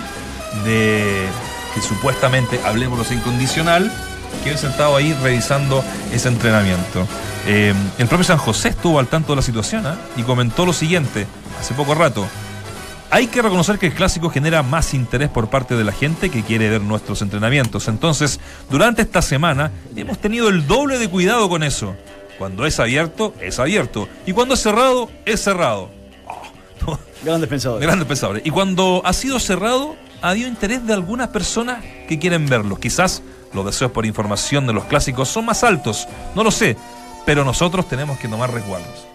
[0.65, 1.25] de
[1.73, 3.91] que supuestamente, hablemoslo incondicional,
[4.43, 7.07] que habían sentado ahí revisando ese entrenamiento.
[7.47, 9.95] Eh, el propio San José estuvo al tanto de la situación ¿ah?
[10.17, 11.25] y comentó lo siguiente
[11.59, 12.27] hace poco rato.
[13.11, 16.43] Hay que reconocer que el clásico genera más interés por parte de la gente que
[16.43, 17.87] quiere ver nuestros entrenamientos.
[17.87, 18.39] Entonces,
[18.69, 21.95] durante esta semana hemos tenido el doble de cuidado con eso.
[22.37, 24.07] Cuando es abierto, es abierto.
[24.25, 25.89] Y cuando es cerrado, es cerrado.
[26.85, 27.85] Oh, Grandes pensadores.
[27.85, 28.45] Grandes pensadores.
[28.45, 32.79] Y cuando ha sido cerrado, ha habido interés de algunas personas que quieren verlo.
[32.79, 36.77] Quizás los deseos por información de los clásicos son más altos, no lo sé,
[37.25, 39.07] pero nosotros tenemos que tomar resguardos.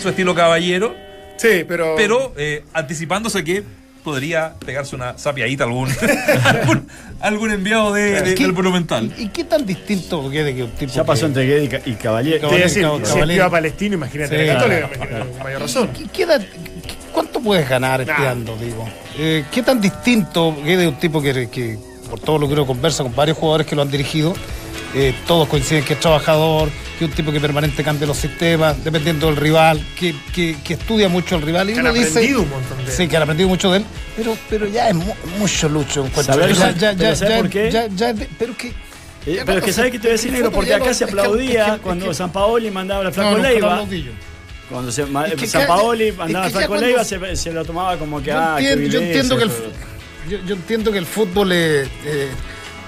[0.00, 0.94] Su estilo caballero,
[1.40, 1.94] Sí, pero.
[1.96, 3.62] pero eh, anticipándose que
[4.04, 5.88] podría pegarse una sapiadita a algún,
[6.44, 6.88] algún,
[7.20, 9.12] algún enviado de, de- ¿Qué- del Monumental.
[9.18, 11.68] ¿Y, y qué tan distinto quede que un tipo Ya pasó que- entre Guede y
[11.68, 12.48] Ca- y Caballero.
[12.48, 14.96] Te decir, si a Palestino, imagínate Sí, la Católica, claro.
[15.06, 15.88] imagínate, con mayor razón.
[15.92, 18.88] ¿Qué- qué edad- qué- ¿Cuánto puedes ganar espiando, digo?
[19.18, 21.78] Eh, ¿Qué tan distinto quede un tipo que, que,
[22.10, 24.34] por todo lo que uno conversa con varios jugadores que lo han dirigido,
[24.94, 28.82] eh, todos coinciden que es trabajador, que es un tipo que permanente cambia los sistemas,
[28.84, 31.70] dependiendo del rival, que, que- que estudia mucho el rival.
[31.70, 33.78] Y Que han uno dice, aprendido un montón de Sí, que han aprendido mucho de
[33.78, 33.84] él,
[34.16, 36.06] pero, pero ya es mu- mucho lucho.
[36.22, 36.58] ¿Sabes?
[36.58, 37.70] Ya- ya- Pero ya- ¿sabes ya- por qué?
[37.70, 38.68] ya- ya pero que...
[39.26, 40.94] Eh, pero es que sabes que te voy a decir, negro, porque ya acá no-
[40.94, 43.36] se es que- aplaudía es que- cuando es que- San Paoli mandaba al Flaco No,
[43.36, 43.84] no, Leiva.
[44.70, 47.96] Cuando se, ma- Es que San Paoli mandaba ya Flaco Leiva, se, se lo tomaba
[47.96, 49.50] como que, Yo ah, entiendo, yo viveza, entiendo que el,
[50.28, 52.28] yo, yo entiendo que el fútbol es, eh,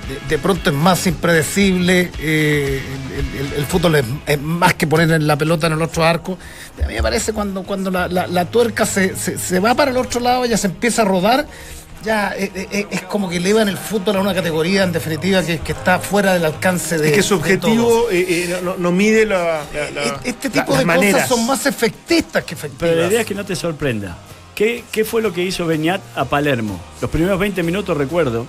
[0.08, 2.82] de, de pronto es más impredecible, eh,
[3.18, 6.38] el, el- el fútbol es, es más que poner la pelota en el otro arco.
[6.82, 9.90] A mí me parece cuando, cuando la, la- la tuerca se, se- se va para
[9.90, 11.46] el otro lado, ya se empieza a rodar,
[12.04, 15.40] ya eh, eh, eh, es como que elevan el fútbol a una categoría en definitiva
[15.44, 17.08] que, que está fuera del alcance de...
[17.10, 20.84] Es que su objetivo eh, eh, no, no mide la, la- la- Este tipo de
[20.84, 21.22] maneras.
[21.22, 22.90] cosas son más efectistas que efectivas.
[22.90, 24.18] Pero la idea es que no te sorprenda.
[24.54, 26.78] ¿Qué, qué fue lo que hizo Beñat a Palermo?
[27.00, 28.46] Los primeros 20 minutos recuerdo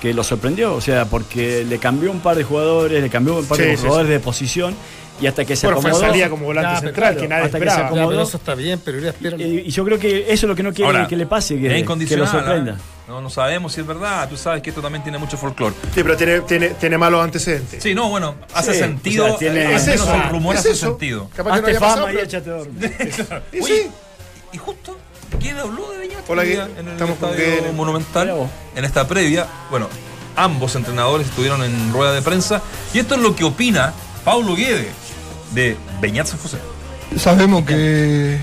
[0.00, 3.46] que lo sorprendió, o sea, porque le cambió un par de jugadores, le cambió un
[3.46, 4.74] par Sí, de sí, jugadores de posición
[5.20, 6.10] y hasta que se Bueno, fue acomodó.
[6.10, 7.88] salida como volante central, claro, que nadie hasta que se esperaba.
[7.88, 8.22] Ya, pero acomodó.
[8.28, 8.98] eso está bien, pero
[9.38, 11.56] Y, y yo creo que eso es lo que no quiere Ahora, que le pase,
[11.60, 12.24] que, que incondicional.
[12.26, 12.76] lo sorprenda.
[12.78, 12.84] ¿ah?
[13.08, 14.28] No, no sabemos si es verdad.
[14.28, 15.74] Tú sabes que esto también tiene mucho folclore.
[15.94, 17.82] Sí, pero tiene, tiene, tiene malos antecedentes.
[17.82, 19.24] Sí, no, bueno, hace Sí, sentido.
[19.26, 20.86] o sea, tiene- Es eso, el rumor es hace eso.
[20.86, 21.28] sentido.
[21.36, 22.92] Capaz que no haya fama pasado, y pero- échate a dormir.
[23.52, 23.90] Y Oye, sí.
[24.52, 24.96] Y justo,
[25.40, 26.28] ¿quién habló de Beñat?
[26.28, 26.54] Hola, ¿qué?
[26.54, 28.32] en el Estamos con estadio que- Monumental.
[28.76, 29.88] En esta previa, bueno,
[30.36, 32.62] ambos entrenadores estuvieron en rueda de prensa.
[32.94, 33.92] Y esto es lo que opina
[34.24, 34.88] Paulo Guede
[35.54, 36.58] de Beñat San José.
[37.16, 38.38] Sabemos que,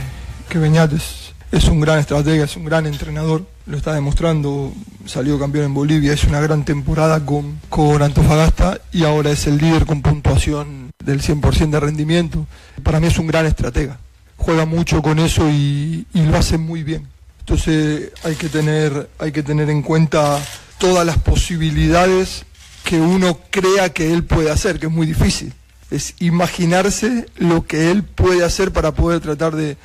[0.48, 4.72] que Beñat es, es un gran estratega, es un gran entrenador, lo está demostrando,
[5.06, 9.58] salió campeón en Bolivia, es una gran temporada con, con Antofagasta y ahora es el
[9.58, 12.46] líder con puntuación del 100% de rendimiento.
[12.84, 13.98] Para mí es un gran estratega,
[14.40, 17.08] juega mucho con eso y, lo hace muy bien.
[17.40, 20.40] Entonces hay que tener, hay que tener en cuenta
[20.78, 22.46] todas las posibilidades
[22.84, 25.54] que uno crea que él puede hacer, que es muy difícil.
[25.92, 29.78] Es imaginarse lo que él puede hacer para poder tratar de,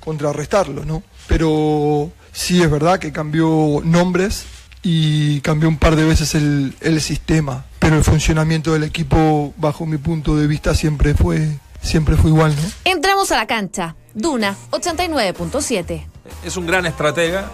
[0.00, 1.02] contrarrestarlo, ¿no?
[1.26, 4.44] Pero sí es verdad que cambió nombres
[4.82, 9.86] y cambió un par de veces el, el sistema, pero el funcionamiento del equipo, bajo
[9.86, 12.62] mi punto de vista, siempre fue, siempre fue igual, ¿no?
[12.84, 13.96] Entramos a la cancha.
[14.14, 16.06] Duna 89.7.
[16.44, 17.50] Es un gran estratega,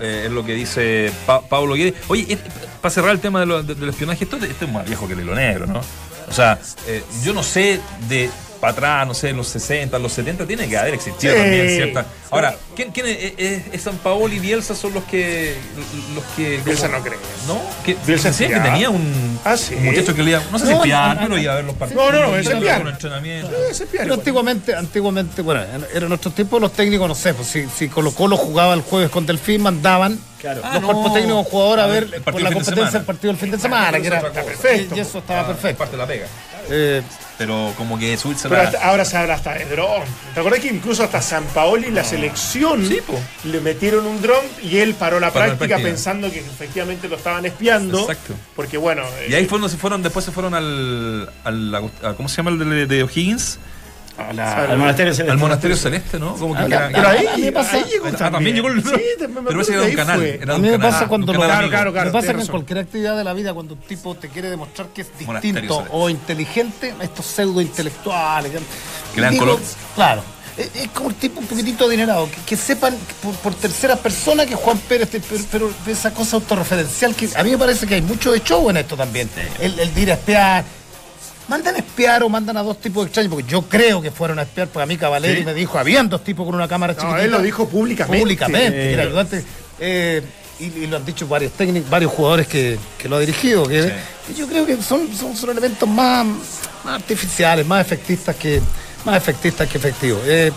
[0.00, 1.94] eh, es lo que dice Pa- Pablo Guede.
[2.08, 2.38] Oye,
[2.80, 5.14] para cerrar el tema de lo- de- del espionaje, esto, esto es más viejo que
[5.14, 5.80] el hilo negro, ¿no?
[6.28, 8.30] O sea, eh, yo no sé de
[8.64, 11.38] para atrás, no sé, en los 60, los 70, tiene que haber existido Sí.
[11.40, 12.06] también cierta.
[12.30, 15.54] Ahora, ¿quién, quién es, es- es San Paolo y Bielsa son los que.
[16.14, 17.18] los que Bielsa no cree.
[17.46, 17.60] ¿No?
[17.84, 19.74] Que, Bielsa decía que tenía un, Ah, sí.
[19.74, 20.42] un muchacho que leía.
[20.50, 22.04] No sé si No, no, pero iba a ver los partidos.
[22.04, 23.50] No, no, no, es entrenamiento.
[23.92, 25.62] Pero antiguamente, antiguamente, bueno,
[25.94, 29.10] en- nuestros tiempos los técnicos, no sé, pues si, si Colo Colo jugaba el jueves
[29.10, 30.60] con Delfín, mandaban Claro.
[30.62, 30.86] los Ah, no.
[30.88, 33.58] cuerpos técnicos jugadores a A ver el por la competencia del partido del fin de
[33.58, 34.96] semana, que era perfecto.
[34.96, 35.78] Y, eso estaba Ah, perfecto.
[35.78, 36.26] Parte de la pega.
[36.70, 37.02] Eh,
[37.36, 40.02] Pero como que subirse Pero hasta- ahora se habla hasta de dron.
[40.34, 43.00] ¿Te acordás que incluso hasta San Paoli, la selección, Sí,
[43.44, 45.88] le metieron un dron y él paró la práctica, práctica.
[45.88, 48.02] pensando que efectivamente lo estaban espiando?
[48.02, 48.34] Exacto.
[48.54, 49.02] Porque bueno.
[49.28, 51.28] Y eh, ahí fue donde se fueron, después se fueron al.
[51.42, 53.58] al a- ¿Cómo se llama el de, de O'Higgins?
[54.16, 55.32] A la- Al monasterio celeste.
[55.32, 56.34] Al Monasterio Celeste, ¿no?
[56.36, 58.32] Como que Ah, era- Pero ahí, A me pasa- ahí llegó Ah, también.
[58.32, 60.22] también llegó el Sí, también me Pero ese era un ahí canal.
[60.22, 61.70] Era a un mí me canal, pasa cuando lo Claro, amigo.
[61.70, 62.06] claro, claro.
[62.06, 64.88] me pasa que en cualquier actividad de la vida, cuando un tipo te quiere demostrar
[64.88, 68.52] que es distinto o inteligente, estos pseudo intelectuales.
[69.14, 69.60] Que le dan color.
[69.94, 70.22] Claro.
[70.56, 74.46] Es como el tipo un poquitito adinerado, que, que sepan que por, por tercera persona
[74.46, 78.02] que Juan Pérez, pero, pero esa cosa autorreferencial que a mí me parece que hay
[78.02, 79.28] mucho de show en esto también.
[79.58, 80.64] El, el de ir a espiar.
[81.48, 84.42] Mandan a espiar o mandan a dos tipos extraños, porque yo creo que fueron a
[84.42, 85.44] espiar, porque a mí Cavaleri Sí.
[85.44, 87.24] me dijo, habían dos tipos con una cámara No, chiquitita.
[87.24, 88.18] él lo dijo públicamente.
[88.22, 89.44] Públicamente, era ayudante.
[89.78, 90.22] Eh,
[90.60, 93.66] y, y lo han dicho varios técnicos, varios jugadores que, que lo ha dirigido.
[93.68, 93.92] Que,
[94.26, 96.24] que yo creo que son, son, son elementos más,
[96.84, 98.60] más artificiales, más efectistas que,
[99.04, 100.22] más efectistas que efectivos.
[100.24, 100.50] Eh,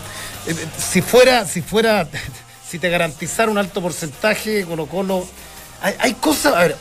[0.46, 2.08] eh, si fuera, si fuera,
[2.68, 5.26] si te garantizara un alto porcentaje, Colo Colo,
[5.82, 6.76] hay, hay cosas, a ver,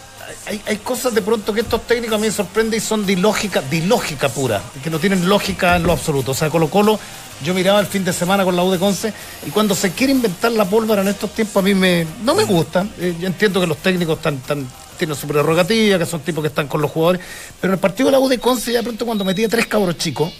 [0.45, 3.13] hay, hay cosas de pronto que estos técnicos a mí me sorprenden y son de
[3.13, 6.31] ilógica, de ilógica pura, que no tienen lógica en lo absoluto.
[6.31, 6.99] O sea, Colo Colo,
[7.43, 9.13] yo miraba el fin de semana con la U de Conce
[9.45, 12.43] y cuando se quiere inventar la pólvora en estos tiempos a mí me, no me
[12.45, 12.85] gusta.
[12.99, 14.67] Eh, yo entiendo que los técnicos están, están-
[14.97, 17.21] tienen su prerrogativa, que son tipos que están con los jugadores,
[17.61, 19.67] pero en el partido de la U de Conce ya de pronto cuando metía tres
[19.67, 20.33] cabros chicos,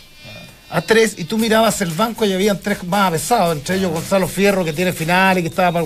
[0.69, 4.27] a tres y tú mirabas el banco y habían tres más avesados, entre ellos Gonzalo
[4.27, 5.83] Fierro que tiene final y que estaba.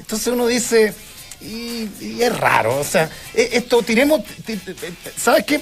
[0.00, 0.94] Entonces uno dice,
[1.40, 1.88] y,
[2.20, 4.74] es raro, o sea, e- esto tiremos, ti- ti-
[5.16, 5.60] ¿sabes qué?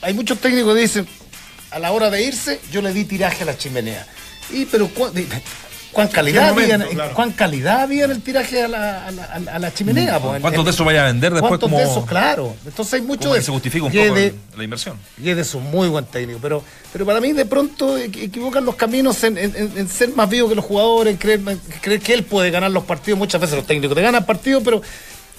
[0.00, 1.08] Hay muchos técnicos que dicen,
[1.70, 4.06] a la hora de irse, yo le di tiraje a la chimenea.
[4.50, 4.90] Y pero
[5.92, 6.84] ¿cuán, calidad, ¿En qué momento?
[6.84, 7.14] había, Claro.
[7.14, 10.18] cuán calidad había en el tiraje a la, a la- a la- a la chimenea?
[10.18, 10.34] po?
[10.34, 12.06] En- ¿Cuántos de esos vaya a vender después ¿Cuántos como, de esos?
[12.06, 12.54] Claro.
[12.66, 14.14] Entonces hay mucho como de se justifica un poco
[14.56, 14.96] la inversión?
[15.18, 16.62] Guedes es un muy buen técnico, pero,
[16.92, 20.28] pero para mí de pronto equ- equivocan los caminos en, en- en- en ser más
[20.28, 23.18] vivo que los jugadores, en creer, en creer que él puede ganar los partidos.
[23.18, 24.82] Muchas veces los técnicos te ganan partidos, pero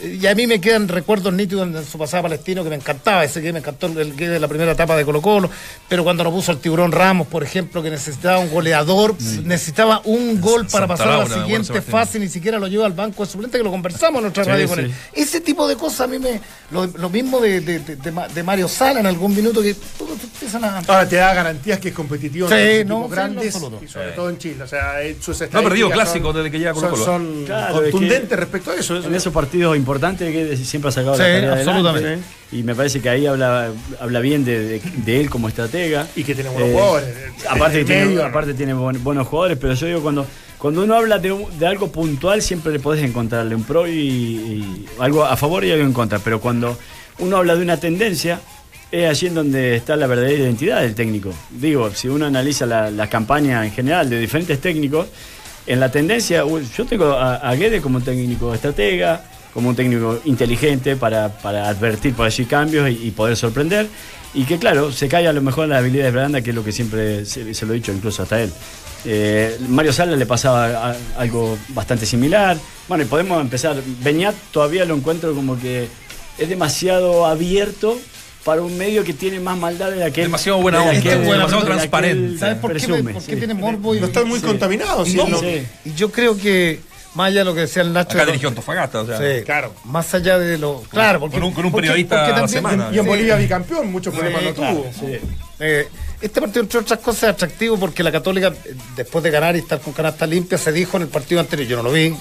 [0.03, 3.41] Y a mí me quedan recuerdos nítidos en su pasada palestino que me encantaba, ese
[3.41, 5.49] que me encantó el que de la primera etapa de Colo Colo,
[5.87, 10.41] pero cuando lo puso el tiburón Ramos, por ejemplo, que necesitaba un goleador, necesitaba un
[10.41, 13.31] gol para Santa pasar a la siguiente fase, ni siquiera lo lleva al banco de
[13.31, 14.83] suplente, que lo conversamos en nuestra Sí, radio con sí.
[14.85, 14.93] él.
[15.13, 16.41] Ese tipo de cosas a mí me.
[16.71, 19.73] Lo, lo mismo de, de- de- de Ma- de Mario Sala en algún minuto que
[19.97, 20.79] todo te empiezan a.
[20.79, 24.37] Ahora te da garantías que es competitivo Sí, en no, grandes y sobre todo en
[24.37, 24.63] Chile.
[24.63, 26.83] O sea, eh, sus No ha perdido estadísticas clásico son- desde que llega a son,
[26.83, 27.05] Colo-Colo.
[27.05, 28.97] son Claro, es que- contundentes respecto a eso.
[28.97, 32.07] eso- En esos partidos importantes que siempre ha sacado Sí, la tarea absolutamente.
[32.07, 32.27] adelante.
[32.51, 36.07] Y me parece que ahí habla, habla bien de, de- de él como estratega.
[36.15, 37.07] Y que tiene buenos Eh, jugadores.
[37.49, 40.27] Aparte, En tiene, medio, aparte tiene buen- buenos jugadores, pero yo digo, cuando,
[40.57, 43.91] cuando uno habla de, un- de algo puntual, siempre le podés encontrarle un pro y,
[43.91, 46.19] y algo a favor y algo en contra.
[46.19, 46.77] Pero cuando
[47.19, 48.39] uno habla de una tendencia,
[48.91, 51.33] es allí en donde está la verdadera identidad del técnico.
[51.49, 55.07] Digo, si uno analiza la, la campaña en general de diferentes técnicos,
[55.65, 56.43] en la tendencia,
[56.77, 59.23] yo tengo a, a Guede como técnico estratega,
[59.53, 63.87] como un técnico inteligente para, para advertir por allí cambios y, y poder sorprender.
[64.33, 66.55] Y que, claro, se cae a lo mejor en las habilidades de blanda, que es
[66.55, 68.51] lo que siempre se, se lo he dicho incluso hasta él.
[69.05, 72.57] Eh, Mario Sala le pasaba a- algo bastante similar.
[72.87, 73.75] Bueno, y podemos empezar.
[74.01, 75.87] Beñat todavía lo encuentro como que
[76.39, 77.99] es demasiado abierto
[78.43, 81.11] para un medio que tiene más maldad de la que Demasiado buena de la onda,
[81.33, 82.37] demasiado transparente.
[82.39, 83.35] ¿Sabes por qué, por qué sí.
[83.37, 83.93] tiene morbo?
[83.95, 84.45] Y, No están muy sí.
[84.45, 85.07] contaminados.
[85.07, 85.61] Sí, no, no- Sí.
[85.85, 86.79] y yo creo que,
[87.15, 88.17] más allá de lo que decía el Nacho.
[88.17, 89.17] Acá dirigió Antofagasta, o sea.
[89.17, 89.73] Sí, Claro.
[89.85, 90.81] Más allá de lo.
[90.89, 91.35] Claro, porque.
[91.37, 92.89] con un- con un porque- periodista porque la también- semana.
[92.91, 93.09] Y en Sí.
[93.09, 94.91] Bolivia bicampeón, muchos problemas no claro, tuvo.
[94.99, 95.19] sí.
[95.59, 95.87] Eh,
[96.21, 99.59] este partido, entre otras cosas, es atractivo porque la Católica, eh, después de ganar y
[99.59, 102.15] estar con canasta limpia, se dijo en el partido anterior, yo no lo vi,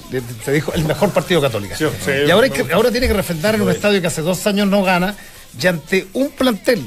[0.45, 1.77] se dijo el mejor partido Católica.
[1.77, 4.21] Sí, sí, y ahora, hay que, ahora tiene que refrendar en un estadio que hace
[4.23, 5.15] dos años no gana,
[5.61, 6.87] y ante un plantel,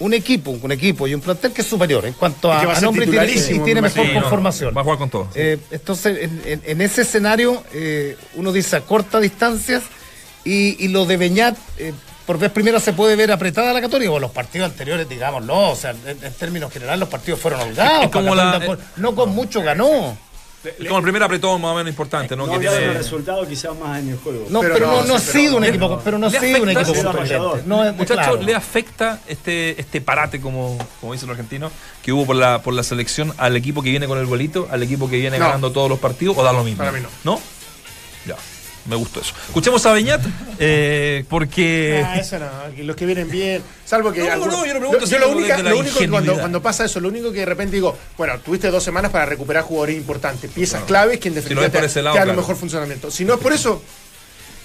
[0.00, 3.10] un equipo, un equipo y un plantel que es superior en cuanto a, nombre y
[3.10, 3.26] tiene,
[3.78, 4.76] y mejor Sí, no, conformación.
[4.76, 5.28] Va a jugar con todo.
[5.34, 9.82] Eh, entonces, en, en- en ese escenario, eh, uno dice a cortas distancias
[10.44, 11.92] y, y lo de Beñat, eh,
[12.26, 15.74] por vez primera se puede ver apretada la Católica, o los partidos anteriores, digámoslo, o
[15.76, 18.04] sea, en, en términos generales los partidos fueron holgados.
[18.04, 20.16] Es como para la- Católica, con- no con mucho ganó.
[20.86, 22.46] Como el primer apretón más o menos importante, ¿no?
[22.46, 24.46] No que tiene- dado resultado quizás más en el juego.
[24.50, 26.68] No, Pero pero, no, no, no ha sido un equipo, pero no ha sido un
[26.70, 27.58] equipo.
[27.64, 28.42] No, Muchachos, claro.
[28.42, 31.70] ¿le afecta este, este parate, como, como dicen los argentinos,
[32.02, 34.82] que hubo por la, por la selección al equipo que viene con el bolito, al
[34.82, 35.44] equipo que viene No.
[35.46, 36.78] ganando todos los partidos, o da lo mismo?
[36.78, 37.08] Para mí no.
[37.34, 37.40] ¿No?
[38.26, 38.34] Ya,
[38.88, 39.32] me gustó eso.
[39.46, 40.20] Escuchemos a Beñat,
[40.58, 42.02] eh, porque...
[42.04, 42.46] Ah, eso no,
[42.84, 45.26] los que vienen bien, salvo que No, no, algunos- no, yo lo pregunto yo lo,
[45.26, 47.76] como única- desde la lo único que cuando, pasa eso, lo único que de repente
[47.76, 51.60] digo, bueno, tuviste dos semanas para recuperar jugadores importantes, piezas claves que en Si lo
[51.62, 52.30] definitiva te, lado, te claro.
[52.32, 53.10] un mejor funcionamiento.
[53.10, 53.82] Si no es por eso,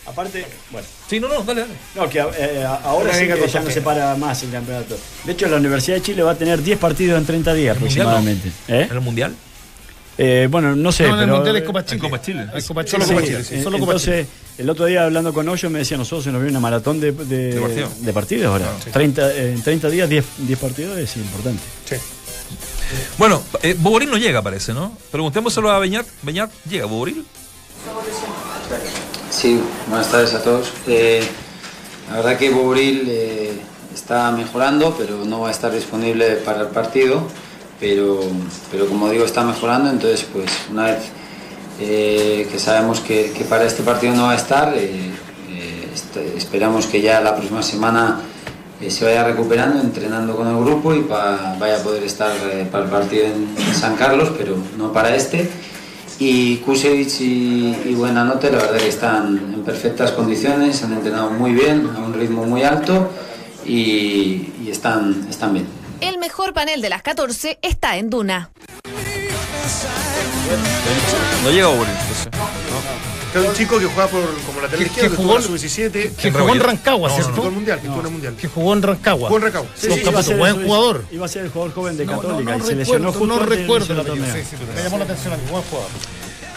[0.06, 0.86] Aparte, bueno.
[1.10, 1.74] Sí, no, no, dale, dale.
[1.96, 4.98] No, que eh, ahora sí que ya no se para más el campeonato.
[5.24, 7.84] De hecho, la Universidad de Chile va a tener 10 partidos en 30 días ¿El
[7.84, 8.12] Mundial no?
[8.12, 8.50] aproximadamente.
[8.68, 8.88] ¿Eh?
[8.90, 9.34] ¿En el Mundial?
[10.18, 11.36] Eh, bueno, no sé, No, en el pero...
[11.38, 12.00] Mundial es Copa Chile.
[12.02, 12.48] Copa Chile.
[12.56, 15.04] Es Copa Solo Chile, Copa sí, Chile, sí, Eh, solo Copa Entonces, el otro día
[15.06, 17.90] hablando con Hoyo me decía, nosotros se nos viene una maratón de, de, De partido.
[18.00, 18.72] de partidos ahora.
[18.92, 21.62] 30, eh, en 30 días, 10, 10 partidos es importante.
[21.86, 21.96] sí.
[23.18, 24.96] Bueno, eh, Boboril no llega, parece, ¿no?
[25.12, 26.06] Preguntémoselo a Beñat.
[26.22, 27.26] Beñat, ¿llega Boboril?
[29.32, 30.72] Sí, buenas tardes a todos.
[30.88, 31.24] Eh,
[32.10, 33.52] la verdad que Bobril eh,
[33.96, 37.28] está mejorando, pero no va a estar disponible para el partido.
[37.84, 38.22] Pero,
[38.72, 41.00] pero como digo, está mejorando, entonces pues una vez
[41.82, 45.12] eh, que sabemos que, que para este partido no va a estar, eh,
[45.50, 48.22] eh, este- esperamos que ya la próxima semana
[48.88, 52.32] se vaya recuperando, entrenando con el grupo y vaya a poder estar
[52.72, 55.50] para el partido en San Carlos, pero no para este.
[56.20, 61.52] Y Kusevich y, y Buenanote la verdad que están en perfectas condiciones, han entrenado muy
[61.52, 63.10] bien, a un ritmo muy alto
[63.66, 65.83] y, y están, están bien.
[66.02, 68.50] El mejor panel de las 14 está en Duna.
[71.44, 72.28] No llega Boboril, entonces.
[73.36, 76.14] Hay un chico que juega por, como lateral Que- que que jugó- en su 17,
[76.16, 76.60] Que jugó en.
[76.60, 77.42] Rancagua, No, que ¿cierto?
[77.42, 78.36] en el Mundial, que jugó en Mundial.
[78.36, 79.28] Que jugó en Rancagua.
[79.28, 79.70] Jugó en Rancagua.
[79.76, 81.06] Sí, sí, buen jugador.
[81.12, 83.20] Iba a ser el jugador joven de No, no, Católica no y se lesionó recuerdo,
[83.20, 84.16] justo no recuerdo apellido.
[84.28, 84.46] torneo.
[84.76, 85.90] Me llamó la atención a mí, buen jugador.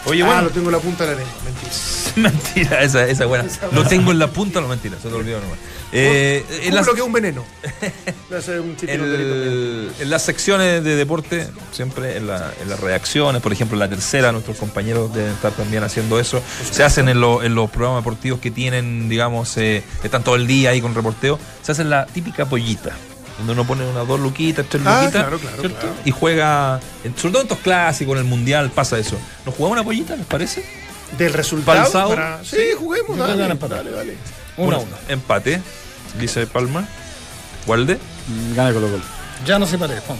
[0.07, 0.41] Oye, ah, bueno.
[0.43, 1.71] lo tengo en la punta de la lengua, mentira.
[2.15, 3.45] mentira, esa, esa buena.
[3.71, 5.57] Lo tengo en la punta, no mentira, se te olvidó nomás.
[5.93, 7.45] Eh, en, las, lo que es un veneno.
[8.29, 13.75] Un el- en las secciones de deporte, siempre en, la- en las reacciones, por ejemplo,
[13.75, 16.41] en la tercera, nuestros compañeros deben estar también haciendo eso.
[16.71, 20.45] Se hacen en, lo- en los programas deportivos que tienen, digamos, eh, están todo el
[20.47, 21.39] día ahí con reporteo.
[21.61, 22.91] Se hace la típica pollita.
[23.37, 25.79] Donde uno pone unas dos luquitas, tres Ah, luquitas, claro, claro, ¿cierto?
[25.79, 25.95] claro.
[26.05, 29.15] y juega, en- sobre todo en estos clásicos, en el mundial, pasa eso.
[29.45, 30.65] ¿Nos jugamos una pollita, les parece?
[31.17, 32.09] Del resultado.
[32.09, 33.45] Para- Sí, juguemos, dale.
[33.45, 33.77] empatar.
[33.83, 34.17] Dale, dale.
[34.57, 34.97] Uno a Un uno.
[35.07, 35.61] Empate,
[36.19, 36.87] dice Palma.
[37.67, 37.99] Walde.
[38.27, 39.03] Mm, Gana Colo Colo.
[39.45, 40.01] Ya no se parece.
[40.01, 40.19] ponga.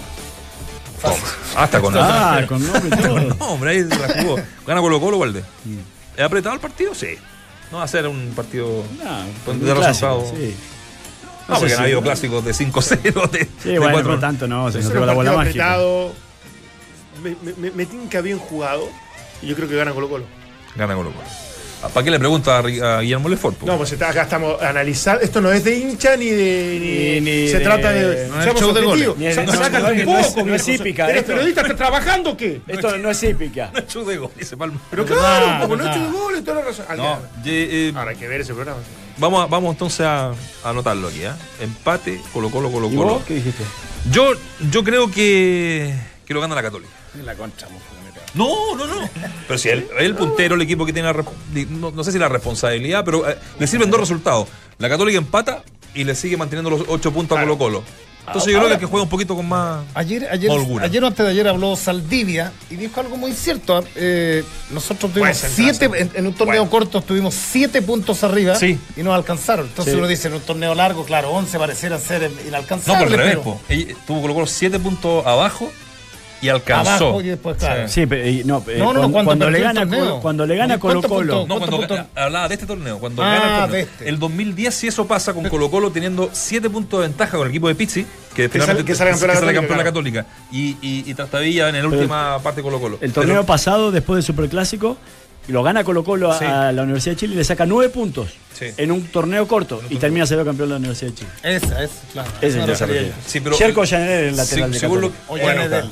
[1.55, 3.19] Hasta con Ah, con nombre y todo.
[3.19, 4.35] No, hombre, ahí se la jugó.
[4.65, 5.43] Gana Colo Colo, Walde.
[6.15, 6.93] ¿Es apretado el partido?
[6.93, 7.17] Sí.
[7.71, 10.23] No va a ser un partido No, de resultado.
[10.35, 10.55] sí.
[11.47, 14.11] No, No sé porque si- han habido clásicos de 5-0, de, Sí, de bueno, 4
[14.15, 15.73] no tanto no, se Es nos la bola mágica.
[15.73, 16.13] apretado.
[17.23, 18.87] Me, me, me- tinca bien jugado.
[19.41, 20.25] Y yo creo que gana Colo Colo.
[20.75, 21.25] Gana Colo Colo.
[21.83, 22.61] Ah, ¿Para qué le pregunta a,
[23.01, 23.61] Guillermo Lefort?
[23.61, 25.21] No, pues está- acá estamos analizando.
[25.21, 26.77] Esto no es de hincha ni de.
[26.81, 28.27] Ni, Ni- ni se de- trata de.
[28.27, 29.15] no es seamos show de objetivos.
[29.17, 29.35] goles.
[29.35, 31.61] Sa- no, sácate no, un no poco, es- no es hípica, ¿Eres esto- periodista?
[31.61, 32.61] ¿Estás trabajando o qué?
[32.67, 33.69] Esto no es hípica.
[33.73, 34.81] No es show de gol, dice Palma.
[34.89, 36.01] Pero Es claro, como es no verdad.
[36.01, 36.85] de goles, toda la razón.
[37.45, 38.79] Eh, Ahora hay que ver ese programa.
[39.17, 40.35] Vamos, a- vamos entonces a, a
[40.69, 41.23] anotarlo aquí.
[41.23, 41.31] ¿eh?
[41.61, 43.13] Empate, Colo Colo, Colo ¿Y Colo.
[43.15, 43.63] vos qué dijiste?
[44.11, 44.31] Yo,
[44.71, 45.93] yo creo que,
[46.25, 46.91] que lo gana la Católica.
[47.23, 47.67] La concha.
[48.33, 49.09] No, no, no.
[49.47, 51.23] Pero si él, el puntero, el equipo que tiene la.
[51.93, 54.47] no sé si la responsabilidad, pero eh, le sirven dos resultados.
[54.77, 55.63] La Católica empata
[55.95, 57.83] y le sigue manteniendo los ocho puntos a Colo Colo.
[58.27, 59.83] Entonces yo creo que el que juega un poquito con más.
[59.93, 60.85] Ayer, ayer, Holgura.
[60.85, 63.83] ayer o antes de ayer habló Saldivia y dijo algo muy cierto.
[63.95, 66.69] eh, nosotros tuvimos siete, en, en un torneo Bueno.
[66.69, 68.77] corto tuvimos siete puntos arriba Sí.
[68.97, 69.67] y nos alcanzaron.
[69.67, 69.97] Entonces Sí.
[69.97, 73.03] uno dice, en un torneo largo, claro, 11 parecieran ser No, inalcanzables.
[73.03, 73.61] por el revés, pero po.
[73.69, 75.71] Ella- Tuvo siete puntos abajo
[76.41, 76.89] y alcanzó.
[77.05, 77.87] Abajo y después, claro.
[77.87, 79.99] Sí, pero no, eh, No, no, cuando, cuando cuando le gana torneo.
[80.05, 81.45] Colo, cuando le gana Colo ¿Cuántos Colo.
[81.47, 83.67] No, cuando hablaba de este torneo, cuando Ah, gana el torneo.
[83.75, 84.09] de este.
[84.09, 87.49] El 2010, si eso pasa con Colo Colo teniendo 7 puntos de ventaja con el
[87.51, 91.03] equipo de Pizzi, que finalmente sale- que sale campeón la sale Católica, la y, y,
[91.09, 92.97] y Trastavilla en la última parte de Colo Colo.
[93.01, 94.97] El torneo pasado, después del Superclásico,
[95.47, 96.45] lo gana Colo Colo a, Sí.
[96.45, 98.65] a la Universidad de Chile y le saca nueve puntos Sí.
[98.77, 101.29] en un torneo corto y termina siendo campeón de la Universidad de Chile.
[101.43, 102.29] Esa, es, claro.
[102.41, 103.13] Ese Esa es yo.
[103.25, 105.45] Sí, pero- Sherko Llaner, el lateral Sí, de según lo- Bueno,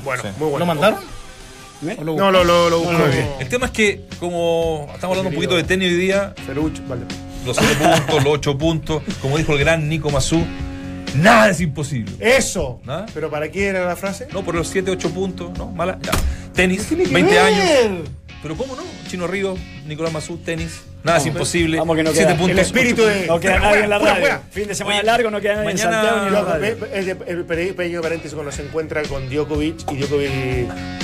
[0.04, 0.28] bueno, Sí.
[0.38, 0.58] muy bueno.
[0.58, 0.98] ¿Lo mandaron?
[1.86, 1.96] ¿Eh?
[1.98, 2.92] ¿O lo No, lo, lo, lo buscó.
[2.94, 3.04] No.
[3.38, 7.02] El tema es que, como estamos hablando un poquito de tenis hoy día, Feruch, vale.
[7.44, 10.42] los 7 puntos, los 8 puntos, como dijo el gran Nico Mazú,
[11.16, 12.12] nada es imposible.
[12.18, 12.80] Eso.
[12.84, 13.06] ¿Nada?
[13.14, 14.26] ¿Pero para qué era la frase?
[14.32, 15.66] No, por los 7, 8 puntos, ¿no?
[15.70, 15.98] Mala.
[16.02, 16.12] Ya.
[16.54, 17.42] Tenis, Tiene que 20 ver.
[17.42, 18.08] años.
[18.42, 18.82] Pero ¿cómo no?
[19.08, 19.56] Chino Río,
[19.86, 21.78] Nicolás Mazú, tenis, nada es imposible.
[21.78, 22.36] Vamos que no 7 queda.
[22.36, 22.50] puntos.
[22.52, 23.26] El espíritu de.
[23.26, 24.20] No queda nadie en la radio.
[24.20, 24.42] fuera.
[24.50, 26.86] Fin de semana Oye, largo, no queda nadie mañana- en Santiago ni en la radio.
[26.92, 27.08] el,
[27.38, 30.30] el pe- pequeño paréntesis cuando se encuentra con Djokovic y Djokovic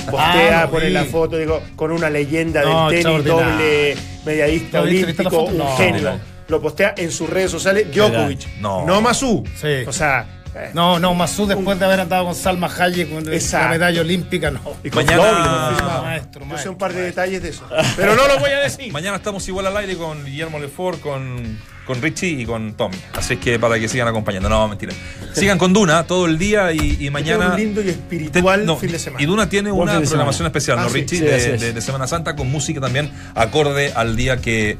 [0.09, 4.85] postea, Ah, pone la foto, digo, con una leyenda No, del tenis, doble medallista ¿Lo
[4.85, 5.05] viste?
[5.07, 5.77] ¿Viste la olímpico, un No.
[5.77, 6.19] genio.
[6.49, 8.85] Lo postea en sus redes sociales Djokovic, No.
[8.85, 9.43] no Mazú.
[9.59, 9.83] Sí.
[9.87, 10.42] O sea,
[10.73, 14.61] No, no, Masú después de haber andado con Salma Hayek con la medalla olímpica, no.
[14.83, 16.03] y con Mañana- doble, Ah, firmado.
[16.03, 17.63] maestro, Yo sé maestro, un par de detalles de eso.
[17.95, 18.91] Pero no lo voy a decir.
[18.91, 22.97] Mañana estamos igual al aire con Guillermo Lefort, con, con Richie y con Tommy.
[23.13, 24.47] Así que para que sigan acompañando.
[24.49, 24.93] No, mentira.
[25.33, 27.49] Sigan con Duna todo el día y, y mañana.
[27.49, 29.21] un lindo y espiritual Te- no, fin de semana.
[29.23, 31.17] Y Duna tiene Buen una programación especial, ¿no, Ah, sí, Richie?
[31.17, 31.61] sí, de, es.
[31.61, 34.77] de- de Semana Santa con música también acorde al día que,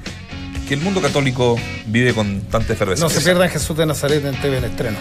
[0.68, 1.58] que el mundo católico
[1.88, 3.14] vive con tanta efervescencia.
[3.16, 4.98] No se pierdan Jesús de Nazaret en TV en estreno.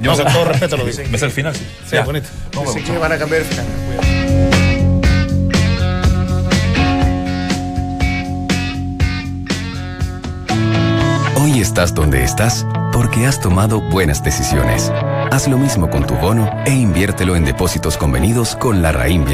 [0.00, 0.98] Yo No, sé- con todo respeto lo digo.
[1.10, 1.66] Me sé el final, sí.
[1.84, 2.04] Sí, Ya.
[2.04, 2.28] bonito.
[2.52, 2.74] Vemos.
[2.74, 3.66] que van a cambiar el final.
[11.36, 14.92] Hoy estás donde estás porque has tomado buenas decisiones.
[15.32, 19.28] Haz lo mismo con tu bono e inviértelo en depósitos convenidos con la Raín Vial.